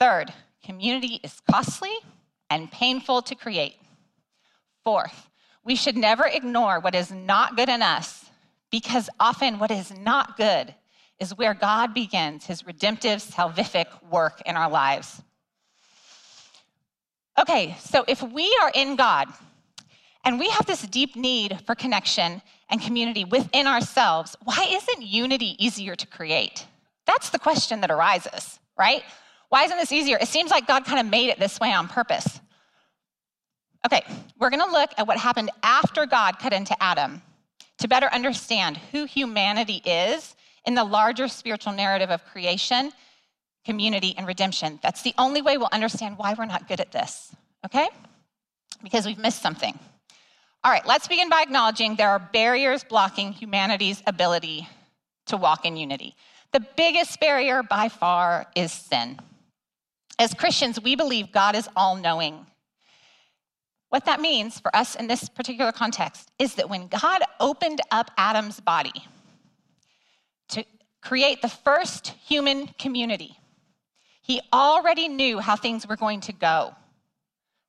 Third, 0.01 0.33
community 0.65 1.21
is 1.23 1.41
costly 1.51 1.93
and 2.51 2.71
painful 2.71 3.23
to 3.23 3.35
create. 3.35 3.77
Fourth, 4.83 5.29
we 5.65 5.77
should 5.77 5.97
never 5.97 6.27
ignore 6.27 6.79
what 6.81 6.95
is 6.95 7.11
not 7.11 7.57
good 7.57 7.69
in 7.69 7.83
us 7.83 8.31
because 8.71 9.09
often 9.19 9.59
what 9.59 9.71
is 9.71 9.97
not 9.97 10.37
good 10.37 10.75
is 11.19 11.37
where 11.37 11.55
God 11.55 11.95
begins 11.95 12.45
his 12.45 12.67
redemptive, 12.67 13.21
salvific 13.21 13.87
work 14.11 14.43
in 14.47 14.57
our 14.57 14.69
lives. 14.69 15.23
Okay, 17.39 17.77
so 17.81 18.05
if 18.07 18.23
we 18.23 18.57
are 18.63 18.71
in 18.75 18.97
God 18.97 19.29
and 20.25 20.39
we 20.39 20.49
have 20.51 20.67
this 20.67 20.83
deep 20.83 21.17
need 21.17 21.61
for 21.67 21.75
connection 21.75 22.43
and 22.69 22.81
community 22.81 23.25
within 23.25 23.67
ourselves, 23.67 24.37
why 24.45 24.67
isn't 24.69 25.03
unity 25.03 25.57
easier 25.65 25.97
to 25.97 26.07
create? 26.07 26.67
That's 27.07 27.31
the 27.31 27.39
question 27.39 27.81
that 27.81 27.91
arises, 27.91 28.59
right? 28.79 29.03
Why 29.49 29.65
isn't 29.65 29.77
this 29.77 29.93
easier? 29.93 30.19
It 30.21 30.29
seems 30.29 30.51
like 30.51 30.67
God 30.67 30.85
kind 30.85 31.01
of 31.01 31.07
made 31.07 31.29
it 31.29 31.39
this 31.39 31.61
way 31.61 31.73
on 31.73 31.89
purpose. 31.89 32.41
Okay, 33.85 34.03
we're 34.39 34.51
gonna 34.51 34.71
look 34.71 34.91
at 34.97 35.07
what 35.07 35.19
happened 35.19 35.51
after 35.63 36.07
God 36.07 36.39
cut 36.39 36.53
into 36.53 36.81
Adam 36.83 37.23
to 37.79 37.89
better 37.89 38.07
understand 38.07 38.79
who 38.93 39.05
humanity 39.05 39.83
is 39.85 40.35
in 40.65 40.75
the 40.75 40.85
larger 40.85 41.29
spiritual 41.29 41.73
narrative 41.73 42.11
of 42.11 42.25
creation, 42.25 42.93
community, 43.65 44.15
and 44.17 44.27
redemption. 44.27 44.79
That's 44.83 45.03
the 45.03 45.15
only 45.19 45.43
way 45.43 45.59
we'll 45.59 45.69
understand 45.73 46.17
why 46.17 46.35
we're 46.37 46.47
not 46.47 46.67
good 46.67 46.81
at 46.81 46.93
this, 46.93 47.35
okay? 47.67 47.89
Because 48.83 49.05
we've 49.05 49.19
missed 49.19 49.43
something. 49.43 49.79
All 50.63 50.73
right, 50.73 50.87
let's 50.87 51.09
begin 51.09 51.29
by 51.29 51.43
acknowledging 51.43 51.97
there 51.97 52.09
are 52.09 52.19
barriers 52.19 52.85
blocking 52.85 53.33
humanity's 53.33 54.03
ability 54.07 54.67
to 55.27 55.37
walk 55.37 55.67
in 55.67 55.77
unity. 55.77 56.17
The 56.53 56.65
biggest 56.77 57.21
barrier 57.21 57.63
by 57.63 57.91
far 57.91 58.47
is 58.55 58.73
sin. 58.73 59.19
As 60.19 60.33
Christians, 60.33 60.81
we 60.81 60.97
believe 60.97 61.33
God 61.33 61.55
is 61.55 61.69
all 61.77 61.97
knowing 61.97 62.47
what 63.95 64.07
that 64.07 64.21
means 64.21 64.59
for 64.59 64.75
us 64.75 64.97
in 64.97 65.07
this 65.07 65.29
particular 65.29 65.71
context 65.71 66.33
is 66.41 66.57
that 66.57 66.69
when 66.69 66.89
God 66.89 67.23
opened 67.39 67.81
up 67.93 68.11
Adam's 68.17 68.59
body 68.59 68.91
to 70.49 70.65
create 71.01 71.41
the 71.43 71.49
first 71.49 72.09
human 72.09 72.67
community, 72.77 73.39
he 74.21 74.41
already 74.53 75.07
knew 75.07 75.39
how 75.39 75.55
things 75.55 75.87
were 75.87 75.95
going 75.95 76.21
to 76.23 76.33
go. 76.33 76.75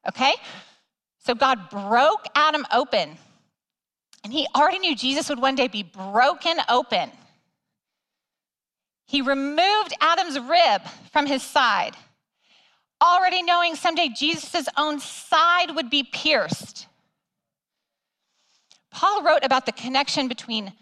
Okay? 0.09 0.33
So 1.19 1.35
God 1.35 1.69
broke 1.69 2.25
Adam 2.33 2.65
open, 2.73 3.19
and 4.23 4.33
he 4.33 4.47
already 4.55 4.79
knew 4.79 4.95
Jesus 4.95 5.29
would 5.29 5.39
one 5.39 5.53
day 5.53 5.67
be 5.67 5.83
broken 5.83 6.57
open. 6.67 7.11
He 9.05 9.21
removed 9.21 9.93
Adam's 10.01 10.39
rib 10.39 10.81
from 11.11 11.27
his 11.27 11.43
side 11.43 11.95
already 13.01 13.43
knowing 13.43 13.75
someday 13.75 14.09
Jesus' 14.09 14.67
own 14.77 14.99
side 14.99 15.75
would 15.75 15.89
be 15.89 16.03
pierced. 16.03 16.87
Paul 18.91 19.23
wrote 19.23 19.43
about 19.43 19.65
the 19.65 19.71
connection 19.71 20.27
between 20.27 20.73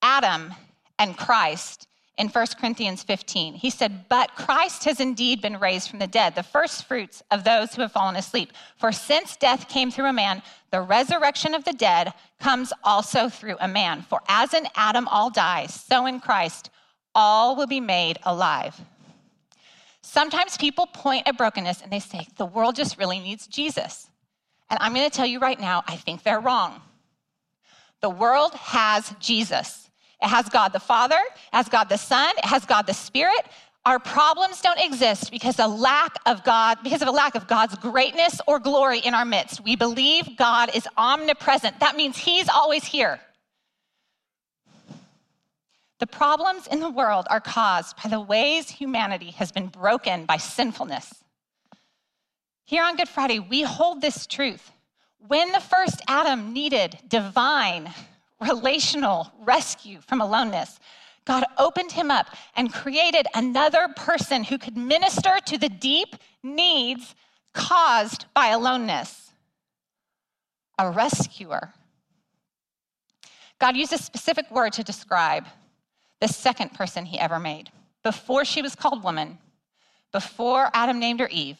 Adam 0.00 0.54
and 0.98 1.16
Christ 1.16 1.88
in 2.16 2.28
1 2.28 2.46
Corinthians 2.60 3.02
15. 3.02 3.54
He 3.54 3.70
said, 3.70 4.08
But 4.08 4.34
Christ 4.34 4.84
has 4.84 5.00
indeed 5.00 5.40
been 5.40 5.58
raised 5.58 5.88
from 5.88 6.00
the 6.00 6.06
dead, 6.06 6.34
the 6.34 6.42
first 6.42 6.84
fruits 6.84 7.22
of 7.30 7.44
those 7.44 7.74
who 7.74 7.82
have 7.82 7.92
fallen 7.92 8.16
asleep. 8.16 8.52
For 8.76 8.92
since 8.92 9.36
death 9.36 9.68
came 9.68 9.90
through 9.90 10.06
a 10.06 10.12
man, 10.12 10.42
the 10.70 10.82
resurrection 10.82 11.54
of 11.54 11.64
the 11.64 11.72
dead 11.72 12.12
comes 12.40 12.72
also 12.84 13.28
through 13.28 13.56
a 13.60 13.68
man. 13.68 14.02
For 14.02 14.20
as 14.28 14.52
in 14.52 14.66
Adam 14.74 15.08
all 15.08 15.30
die, 15.30 15.66
so 15.66 16.06
in 16.06 16.20
Christ 16.20 16.70
all 17.14 17.56
will 17.56 17.66
be 17.66 17.80
made 17.80 18.18
alive. 18.24 18.80
Sometimes 20.08 20.56
people 20.56 20.86
point 20.86 21.28
at 21.28 21.36
brokenness 21.36 21.82
and 21.82 21.92
they 21.92 22.00
say, 22.00 22.26
the 22.38 22.46
world 22.46 22.74
just 22.74 22.96
really 22.96 23.20
needs 23.20 23.46
Jesus. 23.46 24.08
And 24.70 24.78
I'm 24.80 24.94
going 24.94 25.08
to 25.08 25.14
tell 25.14 25.26
you 25.26 25.38
right 25.38 25.60
now, 25.60 25.84
I 25.86 25.96
think 25.96 26.22
they're 26.22 26.40
wrong. 26.40 26.80
The 28.00 28.08
world 28.08 28.54
has 28.54 29.14
Jesus. 29.20 29.90
It 30.22 30.28
has 30.28 30.48
God 30.48 30.72
the 30.72 30.80
Father, 30.80 31.18
it 31.18 31.54
has 31.54 31.68
God 31.68 31.90
the 31.90 31.98
Son, 31.98 32.32
it 32.38 32.46
has 32.46 32.64
God 32.64 32.86
the 32.86 32.94
Spirit. 32.94 33.44
Our 33.84 33.98
problems 33.98 34.62
don't 34.62 34.80
exist 34.80 35.30
because 35.30 35.58
a 35.58 35.68
lack 35.68 36.16
of 36.24 36.42
God, 36.42 36.78
because 36.82 37.02
of 37.02 37.08
a 37.08 37.12
lack 37.12 37.34
of 37.34 37.46
God's 37.46 37.74
greatness 37.76 38.40
or 38.46 38.58
glory 38.58 39.00
in 39.00 39.12
our 39.12 39.26
midst. 39.26 39.62
We 39.62 39.76
believe 39.76 40.38
God 40.38 40.74
is 40.74 40.88
omnipresent. 40.96 41.80
That 41.80 41.96
means 41.96 42.16
He's 42.16 42.48
always 42.48 42.82
here. 42.82 43.20
The 45.98 46.06
problems 46.06 46.66
in 46.68 46.80
the 46.80 46.90
world 46.90 47.26
are 47.28 47.40
caused 47.40 47.96
by 48.02 48.08
the 48.08 48.20
ways 48.20 48.70
humanity 48.70 49.32
has 49.32 49.50
been 49.50 49.66
broken 49.66 50.26
by 50.26 50.36
sinfulness. 50.36 51.24
Here 52.64 52.84
on 52.84 52.96
Good 52.96 53.08
Friday, 53.08 53.40
we 53.40 53.62
hold 53.62 54.00
this 54.00 54.26
truth. 54.26 54.70
When 55.26 55.50
the 55.50 55.60
first 55.60 56.00
Adam 56.06 56.52
needed 56.52 56.98
divine, 57.08 57.92
relational 58.40 59.32
rescue 59.40 60.00
from 60.00 60.20
aloneness, 60.20 60.78
God 61.24 61.44
opened 61.58 61.92
him 61.92 62.10
up 62.10 62.28
and 62.54 62.72
created 62.72 63.26
another 63.34 63.88
person 63.96 64.44
who 64.44 64.56
could 64.56 64.76
minister 64.76 65.38
to 65.46 65.58
the 65.58 65.68
deep 65.68 66.14
needs 66.42 67.14
caused 67.52 68.26
by 68.34 68.48
aloneness 68.48 69.32
a 70.78 70.90
rescuer. 70.90 71.74
God 73.58 73.76
used 73.76 73.92
a 73.92 73.98
specific 73.98 74.48
word 74.50 74.72
to 74.74 74.84
describe 74.84 75.46
the 76.20 76.28
second 76.28 76.74
person 76.74 77.06
he 77.06 77.18
ever 77.18 77.38
made. 77.38 77.70
Before 78.02 78.44
she 78.44 78.62
was 78.62 78.74
called 78.74 79.04
woman, 79.04 79.38
before 80.12 80.70
Adam 80.72 80.98
named 80.98 81.20
her 81.20 81.28
Eve, 81.28 81.58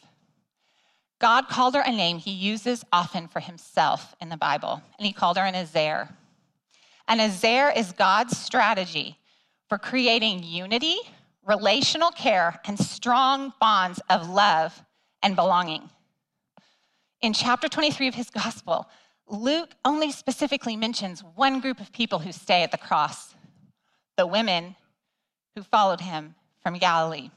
God 1.20 1.48
called 1.48 1.74
her 1.74 1.80
a 1.80 1.90
name 1.90 2.18
he 2.18 2.30
uses 2.30 2.84
often 2.92 3.28
for 3.28 3.40
himself 3.40 4.14
in 4.20 4.28
the 4.28 4.36
Bible, 4.36 4.82
and 4.98 5.06
he 5.06 5.12
called 5.12 5.36
her 5.36 5.44
an 5.44 5.54
Ezer. 5.54 6.08
An 7.08 7.20
Ezer 7.20 7.70
is 7.74 7.92
God's 7.92 8.38
strategy 8.38 9.18
for 9.68 9.78
creating 9.78 10.42
unity, 10.44 10.96
relational 11.44 12.10
care, 12.10 12.60
and 12.64 12.78
strong 12.78 13.52
bonds 13.60 14.00
of 14.08 14.28
love 14.28 14.82
and 15.22 15.34
belonging. 15.34 15.90
In 17.20 17.32
chapter 17.32 17.68
23 17.68 18.08
of 18.08 18.14
his 18.14 18.30
gospel, 18.30 18.88
Luke 19.26 19.70
only 19.84 20.12
specifically 20.12 20.76
mentions 20.76 21.24
one 21.34 21.60
group 21.60 21.80
of 21.80 21.92
people 21.92 22.20
who 22.20 22.30
stay 22.30 22.62
at 22.62 22.70
the 22.70 22.78
cross 22.78 23.27
the 24.18 24.26
women 24.26 24.74
who 25.54 25.62
followed 25.62 26.00
him 26.02 26.34
from 26.62 26.76
Galilee. 26.76 27.30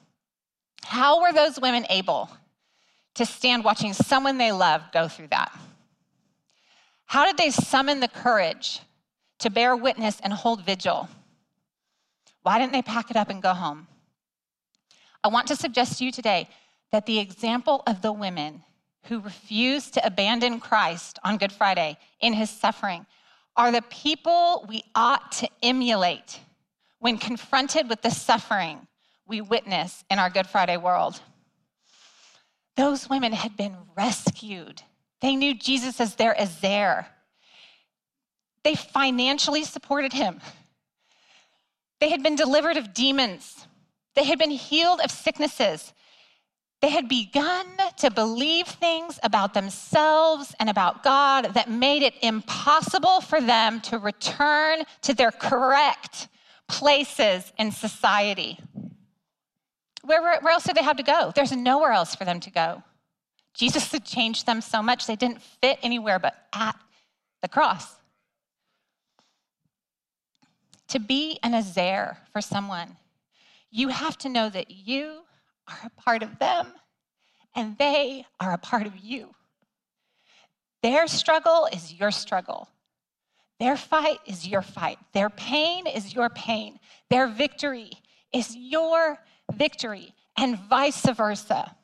How 0.84 1.22
were 1.22 1.32
those 1.32 1.60
women 1.60 1.86
able 1.90 2.30
to 3.14 3.26
stand 3.26 3.64
watching 3.64 3.94
someone 3.94 4.38
they 4.38 4.52
loved 4.52 4.92
go 4.92 5.08
through 5.08 5.28
that? 5.28 5.58
How 7.06 7.26
did 7.26 7.38
they 7.38 7.52
summon 7.52 8.00
the 8.00 8.08
courage 8.08 8.80
to 9.40 9.50
bear 9.50 9.76
witness 9.76 10.20
and 10.22 10.34
hold 10.34 10.66
vigil? 10.66 11.08
Why 12.42 12.58
didn't 12.58 12.74
they 12.74 12.82
pack 12.82 13.12
it 13.12 13.16
up 13.16 13.30
and 13.30 13.44
go 13.44 13.54
home? 13.54 13.88
I 15.24 15.28
want 15.28 15.48
to 15.50 15.56
suggest 15.56 16.00
to 16.00 16.06
you 16.06 16.12
today 16.12 16.50
that 16.92 17.06
the 17.06 17.20
example 17.20 17.84
of 17.86 18.02
the 18.02 18.12
women 18.12 18.64
who 19.04 19.20
refused 19.20 19.94
to 19.94 20.06
abandon 20.06 20.60
Christ 20.60 21.20
on 21.24 21.38
Good 21.38 21.52
Friday 21.52 21.98
in 22.20 22.34
his 22.34 22.50
suffering 22.50 23.06
are 23.56 23.72
the 23.72 23.84
people 23.84 24.66
we 24.68 24.84
ought 24.96 25.32
to 25.34 25.48
emulate 25.62 26.40
when 27.01 27.17
confronted 27.17 27.89
with 27.89 28.01
the 28.03 28.12
suffering 28.12 28.88
we 29.27 29.41
witness 29.41 30.03
in 30.10 30.20
our 30.20 30.29
Good 30.29 30.46
Friday 30.46 30.77
world. 30.77 31.20
Those 32.77 33.10
women 33.10 33.34
had 33.34 33.58
been 33.58 33.75
rescued. 33.98 34.84
They 35.20 35.36
knew 35.36 35.55
Jesus 35.55 36.00
as 36.00 36.15
their 36.15 36.39
Ezer. 36.39 37.08
They 38.63 38.75
financially 38.75 39.63
supported 39.63 40.13
him. 40.13 40.41
They 42.00 42.10
had 42.10 42.22
been 42.22 42.36
delivered 42.36 42.77
of 42.77 42.93
demons. 42.93 43.67
They 44.15 44.24
had 44.24 44.38
been 44.38 44.51
healed 44.51 45.01
of 45.01 45.10
sicknesses. 45.10 45.93
They 46.81 46.89
had 46.89 47.10
begun 47.10 47.65
to 47.98 48.12
believe 48.12 48.67
things 48.67 49.20
about 49.24 49.55
themselves 49.55 50.53
and 50.60 50.70
about 50.70 51.03
God 51.03 51.55
that 51.55 51.70
made 51.70 52.03
it 52.03 52.13
impossible 52.22 53.22
for 53.22 53.41
them 53.41 53.81
to 53.81 53.98
return 53.98 54.84
to 55.01 55.15
their 55.15 55.31
correct 55.31 56.27
places 56.72 57.51
in 57.58 57.72
society. 57.72 58.58
Where, 60.04 60.22
where, 60.22 60.50
else 60.50 60.63
did 60.63 60.75
they 60.75 60.84
have 60.84 60.98
to 60.98 61.04
go? 61.04 61.32
There's 61.36 61.51
nowhere 61.51 61.92
else 61.92 62.16
for 62.16 62.25
them 62.25 62.40
to 62.40 62.50
go. 62.50 62.82
Jesus 63.54 63.92
had 63.92 64.06
changed 64.06 64.46
them 64.46 64.62
so 64.62 64.82
much 64.82 65.06
they 65.06 65.18
didn't 65.18 65.42
fit 65.42 65.78
anywhere 65.84 66.18
but 66.18 66.34
at 66.54 66.75
the 67.42 67.50
cross. 67.50 67.96
To 70.88 71.00
be 71.00 71.40
an 71.44 71.53
Ezer 71.53 72.18
for 72.31 72.42
someone, 72.42 72.96
you 73.70 73.90
have 73.90 74.18
to 74.20 74.29
know 74.29 74.50
that 74.50 74.72
you 74.72 75.22
are 75.68 75.79
a 75.86 76.01
part 76.01 76.24
of 76.24 76.40
them 76.40 76.68
and 77.53 77.77
they 77.77 78.25
are 78.40 78.53
a 78.53 78.57
part 78.57 78.88
of 78.88 78.98
you. 78.98 79.36
Their 80.81 81.07
struggle 81.07 81.68
is 81.72 81.94
your 81.94 82.12
struggle. 82.12 82.70
Their 83.62 83.78
fight 83.78 84.18
is 84.26 84.48
your 84.48 84.64
fight. 84.64 84.98
Their 85.14 85.30
pain 85.30 85.86
is 85.86 86.16
your 86.16 86.30
pain. 86.30 86.80
Their 87.12 87.28
victory 87.28 87.92
is 88.34 88.56
your 88.56 89.20
victory, 89.54 90.16
and 90.36 90.58
vice 90.58 91.08
versa. 91.08 91.76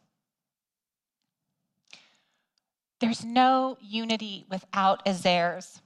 There's 3.00 3.24
no 3.24 3.78
unity 3.80 4.44
without 4.50 5.06
Ezers. 5.06 5.82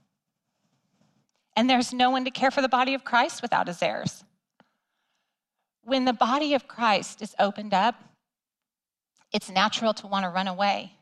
And 1.58 1.70
there's 1.70 1.92
no 1.92 2.10
one 2.10 2.24
to 2.24 2.32
care 2.32 2.52
for 2.52 2.62
the 2.62 2.70
body 2.70 2.94
of 2.94 3.04
Christ 3.04 3.42
without 3.42 3.68
Ezers. 3.68 4.24
When 5.84 6.06
the 6.06 6.14
body 6.14 6.54
of 6.54 6.70
Christ 6.70 7.22
is 7.22 7.36
opened 7.38 7.74
up, 7.74 7.96
it's 9.34 9.50
natural 9.50 9.94
to 9.96 10.08
want 10.08 10.24
to 10.24 10.30
run 10.30 10.48
away. 10.48 10.94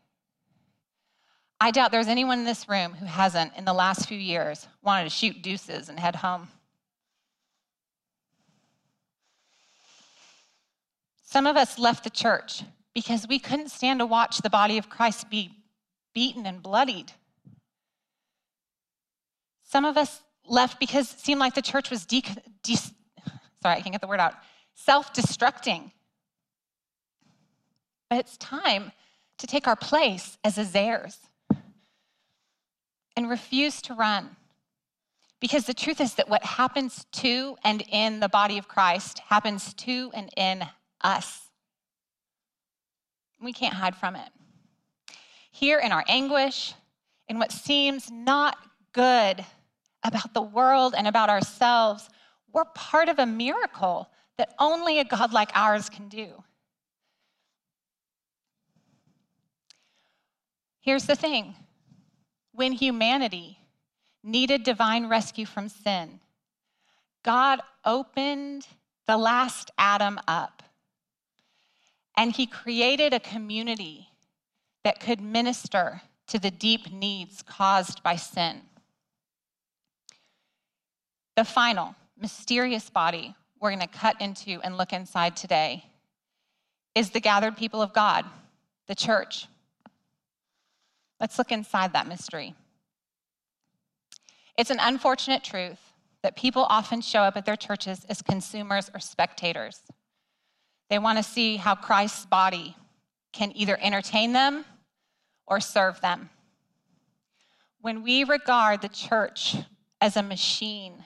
I 1.61 1.71
doubt 1.71 1.91
there's 1.91 2.07
anyone 2.07 2.39
in 2.39 2.45
this 2.45 2.69
room 2.69 2.93
who 2.93 3.05
hasn't, 3.05 3.51
in 3.57 3.65
the 3.65 3.73
last 3.73 4.07
few 4.07 4.17
years, 4.17 4.65
wanted 4.81 5.03
to 5.03 5.09
shoot 5.09 5.41
deuces 5.41 5.89
and 5.89 5.99
head 5.99 6.15
home. 6.15 6.47
Some 11.23 11.45
of 11.45 11.57
us 11.57 11.77
left 11.77 12.05
the 12.05 12.09
church 12.09 12.63
because 12.95 13.27
we 13.27 13.39
couldn't 13.39 13.69
stand 13.69 13.99
to 13.99 14.05
watch 14.05 14.37
the 14.37 14.49
body 14.49 14.77
of 14.77 14.89
Christ 14.89 15.29
be 15.29 15.51
beaten 16.13 16.45
and 16.45 16.63
bloodied. 16.63 17.11
Some 19.63 19.85
of 19.85 19.97
us 19.97 20.21
left 20.47 20.79
because 20.79 21.13
it 21.13 21.19
seemed 21.19 21.39
like 21.39 21.55
the 21.55 21.61
church 21.61 21.91
was 21.91 22.05
de- 22.05 22.23
de- 22.63 22.75
sorry, 22.75 22.95
I 23.63 23.81
can't 23.81 23.91
get 23.91 24.01
the 24.01 24.07
word 24.07 24.19
out, 24.19 24.33
self-destructing. 24.75 25.91
But 28.09 28.19
it's 28.19 28.37
time 28.37 28.91
to 29.37 29.45
take 29.45 29.67
our 29.67 29.75
place 29.75 30.37
as 30.43 30.57
Ezers 30.57 31.17
and 33.19 33.29
refuse 33.29 33.81
to 33.81 33.93
run. 33.93 34.37
Because 35.41 35.65
the 35.65 35.73
truth 35.73 35.99
is 35.99 36.13
that 36.13 36.29
what 36.29 36.41
happens 36.41 37.05
to 37.11 37.57
and 37.65 37.83
in 37.89 38.21
the 38.21 38.29
body 38.29 38.57
of 38.57 38.69
Christ 38.69 39.19
happens 39.19 39.73
to 39.73 40.09
and 40.13 40.29
in 40.37 40.63
us. 41.01 41.49
We 43.41 43.51
can't 43.51 43.73
hide 43.73 43.97
from 43.97 44.15
it. 44.15 44.29
Here 45.51 45.79
in 45.79 45.91
our 45.91 46.05
anguish, 46.07 46.73
in 47.27 47.39
what 47.39 47.51
seems 47.51 48.09
not 48.09 48.57
good 48.93 49.43
about 50.05 50.33
the 50.33 50.41
world 50.41 50.95
and 50.97 51.05
about 51.05 51.29
ourselves, 51.29 52.09
we're 52.53 52.63
part 52.73 53.09
of 53.09 53.19
a 53.19 53.25
miracle 53.25 54.09
that 54.37 54.53
only 54.59 54.99
a 54.99 55.03
God 55.03 55.33
like 55.33 55.51
ours 55.55 55.89
can 55.89 56.07
do. 56.07 56.41
Here's 60.79 61.05
the 61.05 61.17
thing 61.17 61.57
when 62.59 62.73
humanity 62.73 63.57
needed 64.21 64.63
divine 64.63 65.07
rescue 65.07 65.45
from 65.45 65.69
sin, 65.69 66.19
God 67.23 67.61
opened 67.85 68.67
the 69.07 69.15
last 69.15 69.71
Adam 69.77 70.19
up 70.27 70.61
and 72.17 72.33
he 72.33 72.45
created 72.45 73.13
a 73.13 73.19
community 73.21 74.09
that 74.83 74.99
could 74.99 75.21
minister 75.21 76.01
to 76.27 76.37
the 76.37 76.51
deep 76.51 76.91
needs 76.91 77.41
caused 77.43 78.03
by 78.03 78.17
sin. 78.17 78.59
The 81.37 81.45
final 81.45 81.95
mysterious 82.19 82.89
body 82.89 83.35
we're 83.61 83.69
going 83.69 83.87
to 83.87 83.87
cut 83.87 84.19
into 84.19 84.59
and 84.65 84.75
look 84.75 84.91
inside 84.91 85.37
today 85.37 85.85
is 86.93 87.11
the 87.11 87.21
gathered 87.21 87.55
people 87.55 87.81
of 87.81 87.93
God, 87.93 88.25
the 88.89 88.95
church. 88.95 89.47
Let's 91.19 91.37
look 91.37 91.51
inside 91.51 91.93
that 91.93 92.07
mystery. 92.07 92.55
It's 94.57 94.69
an 94.69 94.79
unfortunate 94.79 95.43
truth 95.43 95.79
that 96.21 96.35
people 96.35 96.65
often 96.69 97.01
show 97.01 97.21
up 97.21 97.37
at 97.37 97.45
their 97.45 97.55
churches 97.55 98.05
as 98.09 98.21
consumers 98.21 98.89
or 98.93 98.99
spectators. 98.99 99.81
They 100.89 100.99
want 100.99 101.17
to 101.17 101.23
see 101.23 101.57
how 101.57 101.75
Christ's 101.75 102.25
body 102.25 102.75
can 103.31 103.51
either 103.55 103.77
entertain 103.81 104.33
them 104.33 104.65
or 105.47 105.59
serve 105.59 106.01
them. 106.01 106.29
When 107.81 108.03
we 108.03 108.23
regard 108.23 108.81
the 108.81 108.89
church 108.89 109.55
as 110.01 110.17
a 110.17 110.23
machine 110.23 111.05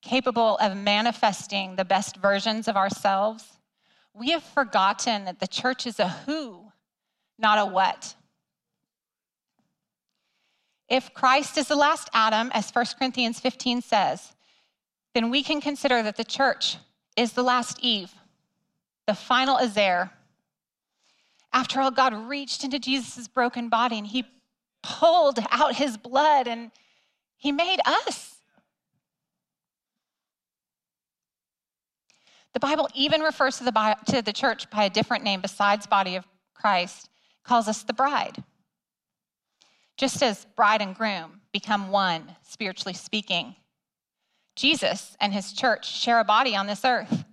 capable 0.00 0.56
of 0.58 0.76
manifesting 0.76 1.76
the 1.76 1.84
best 1.84 2.16
versions 2.16 2.68
of 2.68 2.76
ourselves, 2.76 3.58
we 4.14 4.30
have 4.30 4.42
forgotten 4.42 5.24
that 5.24 5.40
the 5.40 5.46
church 5.46 5.86
is 5.86 5.98
a 5.98 6.08
who, 6.08 6.66
not 7.38 7.58
a 7.58 7.66
what. 7.66 8.14
If 10.88 11.12
Christ 11.14 11.58
is 11.58 11.68
the 11.68 11.76
last 11.76 12.08
Adam, 12.12 12.50
as 12.54 12.70
1 12.70 12.86
Corinthians 12.98 13.40
15 13.40 13.82
says, 13.82 14.32
then 15.14 15.30
we 15.30 15.42
can 15.42 15.60
consider 15.60 16.02
that 16.02 16.16
the 16.16 16.24
church 16.24 16.76
is 17.16 17.32
the 17.32 17.42
last 17.42 17.78
Eve, 17.80 18.12
the 19.06 19.14
final 19.14 19.58
Ezer. 19.58 20.10
After 21.52 21.80
all, 21.80 21.90
God 21.90 22.14
reached 22.28 22.62
into 22.62 22.78
Jesus' 22.78 23.26
broken 23.26 23.68
body 23.68 23.98
and 23.98 24.06
he 24.06 24.24
pulled 24.82 25.38
out 25.50 25.74
his 25.74 25.96
blood 25.96 26.46
and 26.46 26.70
he 27.36 27.50
made 27.50 27.80
us. 27.84 28.36
The 32.52 32.60
Bible 32.60 32.88
even 32.94 33.20
refers 33.20 33.58
to 33.58 33.64
the, 33.64 33.96
to 34.06 34.22
the 34.22 34.32
church 34.32 34.70
by 34.70 34.84
a 34.84 34.90
different 34.90 35.24
name 35.24 35.40
besides 35.40 35.86
body 35.86 36.16
of 36.16 36.26
Christ, 36.54 37.10
calls 37.44 37.68
us 37.68 37.82
the 37.82 37.92
bride. 37.92 38.42
Just 39.96 40.22
as 40.22 40.46
bride 40.56 40.82
and 40.82 40.94
groom 40.94 41.40
become 41.52 41.90
one, 41.90 42.36
spiritually 42.42 42.94
speaking, 42.94 43.56
Jesus 44.54 45.16
and 45.20 45.32
his 45.32 45.52
church 45.52 45.90
share 45.90 46.20
a 46.20 46.24
body 46.24 46.54
on 46.54 46.66
this 46.66 46.84
earth. 46.84 47.24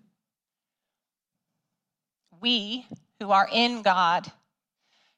We 2.42 2.86
who 3.20 3.32
are 3.32 3.50
in 3.52 3.82
God, 3.82 4.32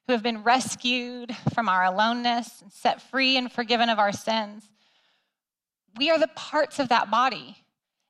who 0.06 0.12
have 0.12 0.22
been 0.22 0.42
rescued 0.42 1.36
from 1.54 1.68
our 1.68 1.84
aloneness 1.84 2.62
and 2.62 2.72
set 2.72 3.02
free 3.02 3.36
and 3.36 3.50
forgiven 3.50 3.90
of 3.90 3.98
our 3.98 4.12
sins, 4.12 4.68
we 5.96 6.10
are 6.10 6.18
the 6.18 6.28
parts 6.28 6.78
of 6.78 6.88
that 6.88 7.10
body. 7.10 7.56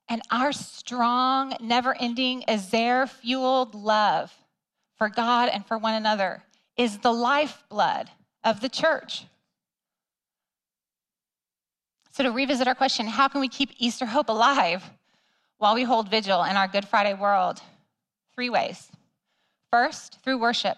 And 0.09 0.21
our 0.31 0.51
strong, 0.51 1.55
never 1.59 1.95
ending, 1.99 2.43
Ezer 2.47 3.07
fueled 3.07 3.75
love 3.75 4.33
for 4.97 5.09
God 5.09 5.49
and 5.49 5.65
for 5.65 5.77
one 5.77 5.95
another 5.95 6.43
is 6.77 6.99
the 6.99 7.11
lifeblood 7.11 8.09
of 8.47 8.61
the 8.61 8.69
church. 8.69 9.25
So, 12.11 12.23
to 12.23 12.31
revisit 12.31 12.67
our 12.67 12.73
question, 12.73 13.05
how 13.05 13.27
can 13.27 13.41
we 13.41 13.49
keep 13.49 13.71
Easter 13.77 14.05
hope 14.05 14.29
alive 14.29 14.83
while 15.57 15.75
we 15.75 15.83
hold 15.83 16.09
vigil 16.09 16.43
in 16.43 16.55
our 16.55 16.67
Good 16.67 16.87
Friday 16.87 17.13
world? 17.13 17.61
Three 18.33 18.49
ways. 18.49 18.89
First, 19.71 20.19
through 20.23 20.39
worship. 20.39 20.77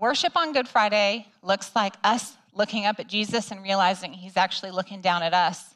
Worship 0.00 0.34
on 0.34 0.52
Good 0.52 0.66
Friday 0.66 1.28
looks 1.42 1.70
like 1.76 1.94
us 2.02 2.36
looking 2.54 2.86
up 2.86 2.98
at 2.98 3.06
Jesus 3.06 3.50
and 3.50 3.62
realizing 3.62 4.12
he's 4.12 4.36
actually 4.36 4.70
looking 4.70 5.00
down 5.00 5.22
at 5.22 5.34
us 5.34 5.74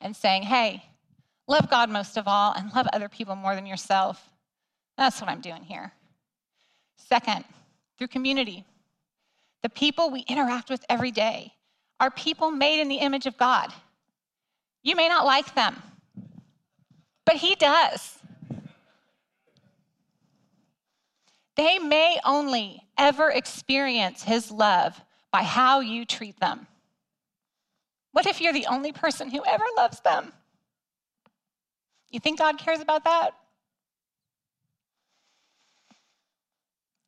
and 0.00 0.14
saying, 0.14 0.44
hey, 0.44 0.84
love 1.48 1.68
God 1.68 1.90
most 1.90 2.16
of 2.16 2.28
all 2.28 2.52
and 2.52 2.72
love 2.72 2.86
other 2.92 3.08
people 3.08 3.34
more 3.34 3.54
than 3.54 3.66
yourself. 3.66 4.30
That's 4.96 5.20
what 5.20 5.28
I'm 5.28 5.40
doing 5.40 5.64
here. 5.64 5.92
Second, 6.96 7.44
through 7.98 8.08
community. 8.08 8.64
The 9.62 9.68
people 9.68 10.10
we 10.10 10.20
interact 10.20 10.70
with 10.70 10.84
every 10.88 11.10
day 11.10 11.54
are 12.00 12.10
people 12.10 12.50
made 12.50 12.80
in 12.80 12.88
the 12.88 12.96
image 12.96 13.26
of 13.26 13.36
God. 13.36 13.72
You 14.82 14.94
may 14.94 15.08
not 15.08 15.26
like 15.26 15.54
them, 15.54 15.82
but 17.24 17.36
He 17.36 17.54
does. 17.56 18.18
They 21.56 21.78
may 21.80 22.18
only 22.24 22.84
ever 22.96 23.30
experience 23.30 24.22
His 24.22 24.50
love 24.50 25.00
by 25.32 25.42
how 25.42 25.80
you 25.80 26.04
treat 26.04 26.38
them. 26.38 26.66
What 28.12 28.26
if 28.26 28.40
you're 28.40 28.52
the 28.52 28.66
only 28.66 28.92
person 28.92 29.30
who 29.30 29.44
ever 29.44 29.64
loves 29.76 30.00
them? 30.00 30.32
You 32.10 32.20
think 32.20 32.38
God 32.38 32.58
cares 32.58 32.80
about 32.80 33.04
that? 33.04 33.32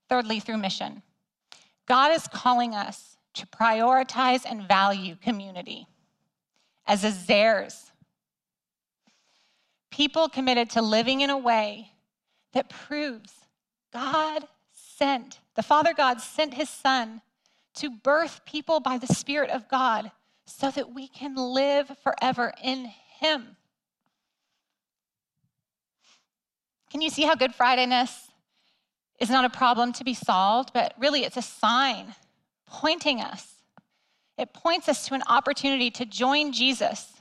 Thirdly, 0.08 0.40
through 0.40 0.58
mission. 0.58 1.02
God 1.90 2.12
is 2.12 2.28
calling 2.28 2.72
us 2.72 3.16
to 3.34 3.44
prioritize 3.48 4.44
and 4.48 4.62
value 4.68 5.16
community 5.16 5.88
as 6.86 7.02
Ezers. 7.02 7.90
People 9.90 10.28
committed 10.28 10.70
to 10.70 10.82
living 10.82 11.22
in 11.22 11.30
a 11.30 11.36
way 11.36 11.90
that 12.52 12.70
proves 12.70 13.32
God 13.92 14.44
sent, 14.70 15.40
the 15.56 15.64
Father 15.64 15.92
God 15.92 16.20
sent 16.20 16.54
his 16.54 16.70
Son 16.70 17.22
to 17.74 17.90
birth 17.90 18.44
people 18.44 18.78
by 18.78 18.96
the 18.96 19.12
Spirit 19.12 19.50
of 19.50 19.68
God 19.68 20.12
so 20.46 20.70
that 20.70 20.94
we 20.94 21.08
can 21.08 21.34
live 21.34 21.90
forever 22.04 22.54
in 22.62 22.84
him. 23.18 23.56
Can 26.88 27.00
you 27.00 27.10
see 27.10 27.24
how 27.24 27.34
Good 27.34 27.52
Fridayness 27.52 28.12
is 28.12 28.29
not 29.28 29.44
a 29.44 29.50
problem 29.50 29.92
to 29.94 30.04
be 30.04 30.14
solved, 30.14 30.72
but 30.72 30.94
really 30.98 31.24
it's 31.24 31.36
a 31.36 31.42
sign 31.42 32.14
pointing 32.66 33.20
us. 33.20 33.56
It 34.38 34.54
points 34.54 34.88
us 34.88 35.06
to 35.08 35.14
an 35.14 35.22
opportunity 35.28 35.90
to 35.90 36.06
join 36.06 36.52
Jesus 36.52 37.12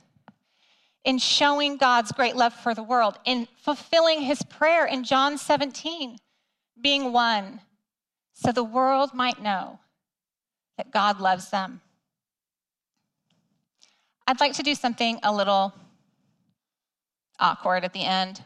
in 1.04 1.18
showing 1.18 1.76
God's 1.76 2.12
great 2.12 2.36
love 2.36 2.54
for 2.54 2.74
the 2.74 2.82
world, 2.82 3.18
in 3.24 3.48
fulfilling 3.62 4.22
his 4.22 4.42
prayer 4.42 4.86
in 4.86 5.04
John 5.04 5.36
17, 5.36 6.18
being 6.80 7.12
one, 7.12 7.60
so 8.32 8.52
the 8.52 8.64
world 8.64 9.12
might 9.12 9.42
know 9.42 9.80
that 10.76 10.90
God 10.90 11.20
loves 11.20 11.50
them. 11.50 11.80
I'd 14.26 14.40
like 14.40 14.54
to 14.54 14.62
do 14.62 14.74
something 14.74 15.18
a 15.22 15.34
little 15.34 15.74
awkward 17.38 17.84
at 17.84 17.92
the 17.92 18.04
end 18.04 18.42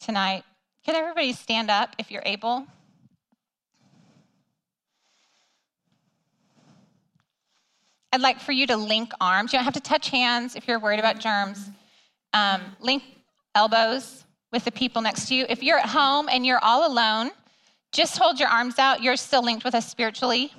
tonight. 0.00 0.44
Can 0.84 0.96
everybody 0.96 1.32
stand 1.32 1.70
up 1.70 1.94
if 1.98 2.10
you're 2.10 2.22
able? 2.26 2.66
I'd 8.12 8.20
like 8.20 8.40
for 8.40 8.52
you 8.52 8.66
to 8.66 8.76
link 8.76 9.12
arms. 9.20 9.52
You 9.52 9.58
don't 9.58 9.64
have 9.64 9.74
to 9.74 9.80
touch 9.80 10.10
hands 10.10 10.56
if 10.56 10.66
you're 10.66 10.80
worried 10.80 10.98
about 10.98 11.18
germs. 11.18 11.70
Um, 12.34 12.60
link 12.80 13.02
elbows 13.54 14.24
with 14.50 14.64
the 14.64 14.72
people 14.72 15.00
next 15.00 15.28
to 15.28 15.34
you. 15.34 15.46
If 15.48 15.62
you're 15.62 15.78
at 15.78 15.88
home 15.88 16.28
and 16.28 16.44
you're 16.44 16.62
all 16.62 16.90
alone, 16.90 17.30
just 17.92 18.18
hold 18.18 18.40
your 18.40 18.48
arms 18.48 18.78
out. 18.78 19.02
You're 19.02 19.16
still 19.16 19.42
linked 19.42 19.64
with 19.64 19.74
us 19.74 19.88
spiritually. 19.88 20.52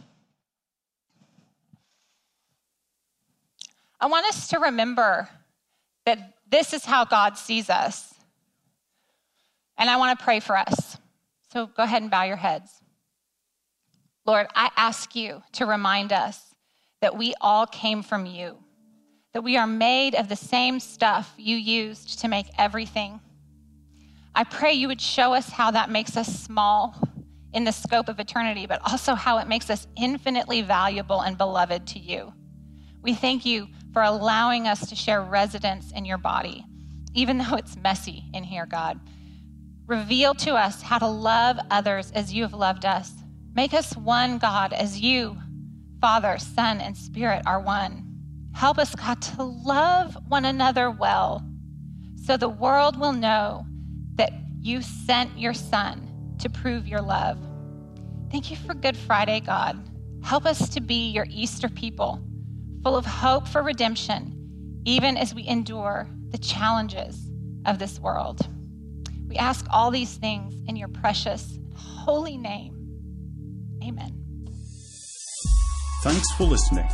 I 3.99 4.07
want 4.07 4.25
us 4.27 4.47
to 4.49 4.59
remember 4.59 5.29
that 6.05 6.33
this 6.49 6.73
is 6.73 6.85
how 6.85 7.05
God 7.05 7.37
sees 7.37 7.69
us. 7.69 8.12
And 9.77 9.89
I 9.89 9.97
want 9.97 10.17
to 10.17 10.23
pray 10.23 10.39
for 10.39 10.57
us. 10.57 10.97
So 11.51 11.67
go 11.67 11.83
ahead 11.83 12.01
and 12.01 12.11
bow 12.11 12.23
your 12.23 12.37
heads. 12.37 12.71
Lord, 14.25 14.47
I 14.55 14.71
ask 14.77 15.15
you 15.15 15.43
to 15.53 15.65
remind 15.65 16.13
us 16.13 16.53
that 17.01 17.17
we 17.17 17.33
all 17.41 17.65
came 17.65 18.01
from 18.01 18.25
you, 18.25 18.57
that 19.33 19.43
we 19.43 19.57
are 19.57 19.67
made 19.67 20.15
of 20.15 20.29
the 20.29 20.35
same 20.35 20.79
stuff 20.79 21.33
you 21.37 21.57
used 21.57 22.19
to 22.19 22.27
make 22.27 22.47
everything. 22.57 23.19
I 24.33 24.45
pray 24.45 24.73
you 24.73 24.87
would 24.87 25.01
show 25.01 25.33
us 25.33 25.49
how 25.49 25.71
that 25.71 25.89
makes 25.89 26.15
us 26.15 26.27
small 26.27 26.95
in 27.53 27.65
the 27.65 27.71
scope 27.71 28.09
of 28.09 28.19
eternity, 28.19 28.65
but 28.65 28.81
also 28.89 29.13
how 29.13 29.37
it 29.37 29.47
makes 29.47 29.69
us 29.69 29.87
infinitely 29.95 30.61
valuable 30.61 31.21
and 31.21 31.37
beloved 31.37 31.85
to 31.87 31.99
you. 31.99 32.33
We 33.01 33.13
thank 33.13 33.45
you 33.45 33.67
for 33.91 34.01
allowing 34.01 34.67
us 34.67 34.87
to 34.89 34.95
share 34.95 35.21
residence 35.21 35.91
in 35.91 36.05
your 36.05 36.17
body, 36.17 36.65
even 37.13 37.37
though 37.37 37.55
it's 37.55 37.75
messy 37.75 38.23
in 38.33 38.43
here, 38.43 38.65
God. 38.65 38.99
Reveal 39.87 40.33
to 40.35 40.53
us 40.53 40.81
how 40.81 40.97
to 40.97 41.07
love 41.07 41.57
others 41.69 42.11
as 42.11 42.33
you 42.33 42.43
have 42.43 42.53
loved 42.53 42.85
us. 42.85 43.11
Make 43.53 43.73
us 43.73 43.95
one, 43.97 44.37
God, 44.37 44.71
as 44.71 44.99
you, 44.99 45.37
Father, 45.99 46.37
Son, 46.37 46.79
and 46.79 46.97
Spirit 46.97 47.43
are 47.45 47.59
one. 47.59 48.09
Help 48.53 48.77
us, 48.77 48.95
God, 48.95 49.21
to 49.21 49.43
love 49.43 50.17
one 50.27 50.45
another 50.45 50.89
well 50.89 51.45
so 52.15 52.37
the 52.37 52.47
world 52.47 52.97
will 52.97 53.11
know 53.11 53.65
that 54.15 54.31
you 54.61 54.81
sent 54.81 55.37
your 55.37 55.53
Son 55.53 56.35
to 56.39 56.49
prove 56.49 56.87
your 56.87 57.01
love. 57.01 57.37
Thank 58.31 58.49
you 58.49 58.57
for 58.57 58.73
Good 58.73 58.95
Friday, 58.95 59.41
God. 59.41 59.77
Help 60.23 60.45
us 60.45 60.69
to 60.69 60.79
be 60.79 61.09
your 61.09 61.27
Easter 61.29 61.67
people, 61.67 62.23
full 62.83 62.95
of 62.95 63.05
hope 63.05 63.47
for 63.47 63.61
redemption, 63.61 64.81
even 64.85 65.17
as 65.17 65.35
we 65.35 65.45
endure 65.45 66.07
the 66.29 66.37
challenges 66.37 67.29
of 67.65 67.79
this 67.79 67.99
world. 67.99 68.47
We 69.33 69.39
ask 69.39 69.65
all 69.71 69.89
these 69.89 70.13
things 70.17 70.53
in 70.67 70.75
your 70.75 70.89
precious, 70.89 71.57
holy 71.75 72.37
name. 72.37 72.75
Amen. 73.83 74.13
Thanks 76.03 76.31
for 76.37 76.43
listening. 76.43 76.87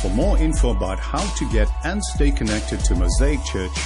For 0.00 0.08
more 0.08 0.38
info 0.38 0.70
about 0.70 0.98
how 0.98 1.22
to 1.34 1.52
get 1.52 1.68
and 1.84 2.02
stay 2.02 2.30
connected 2.30 2.80
to 2.86 2.94
Mosaic 2.94 3.44
Church, 3.44 3.76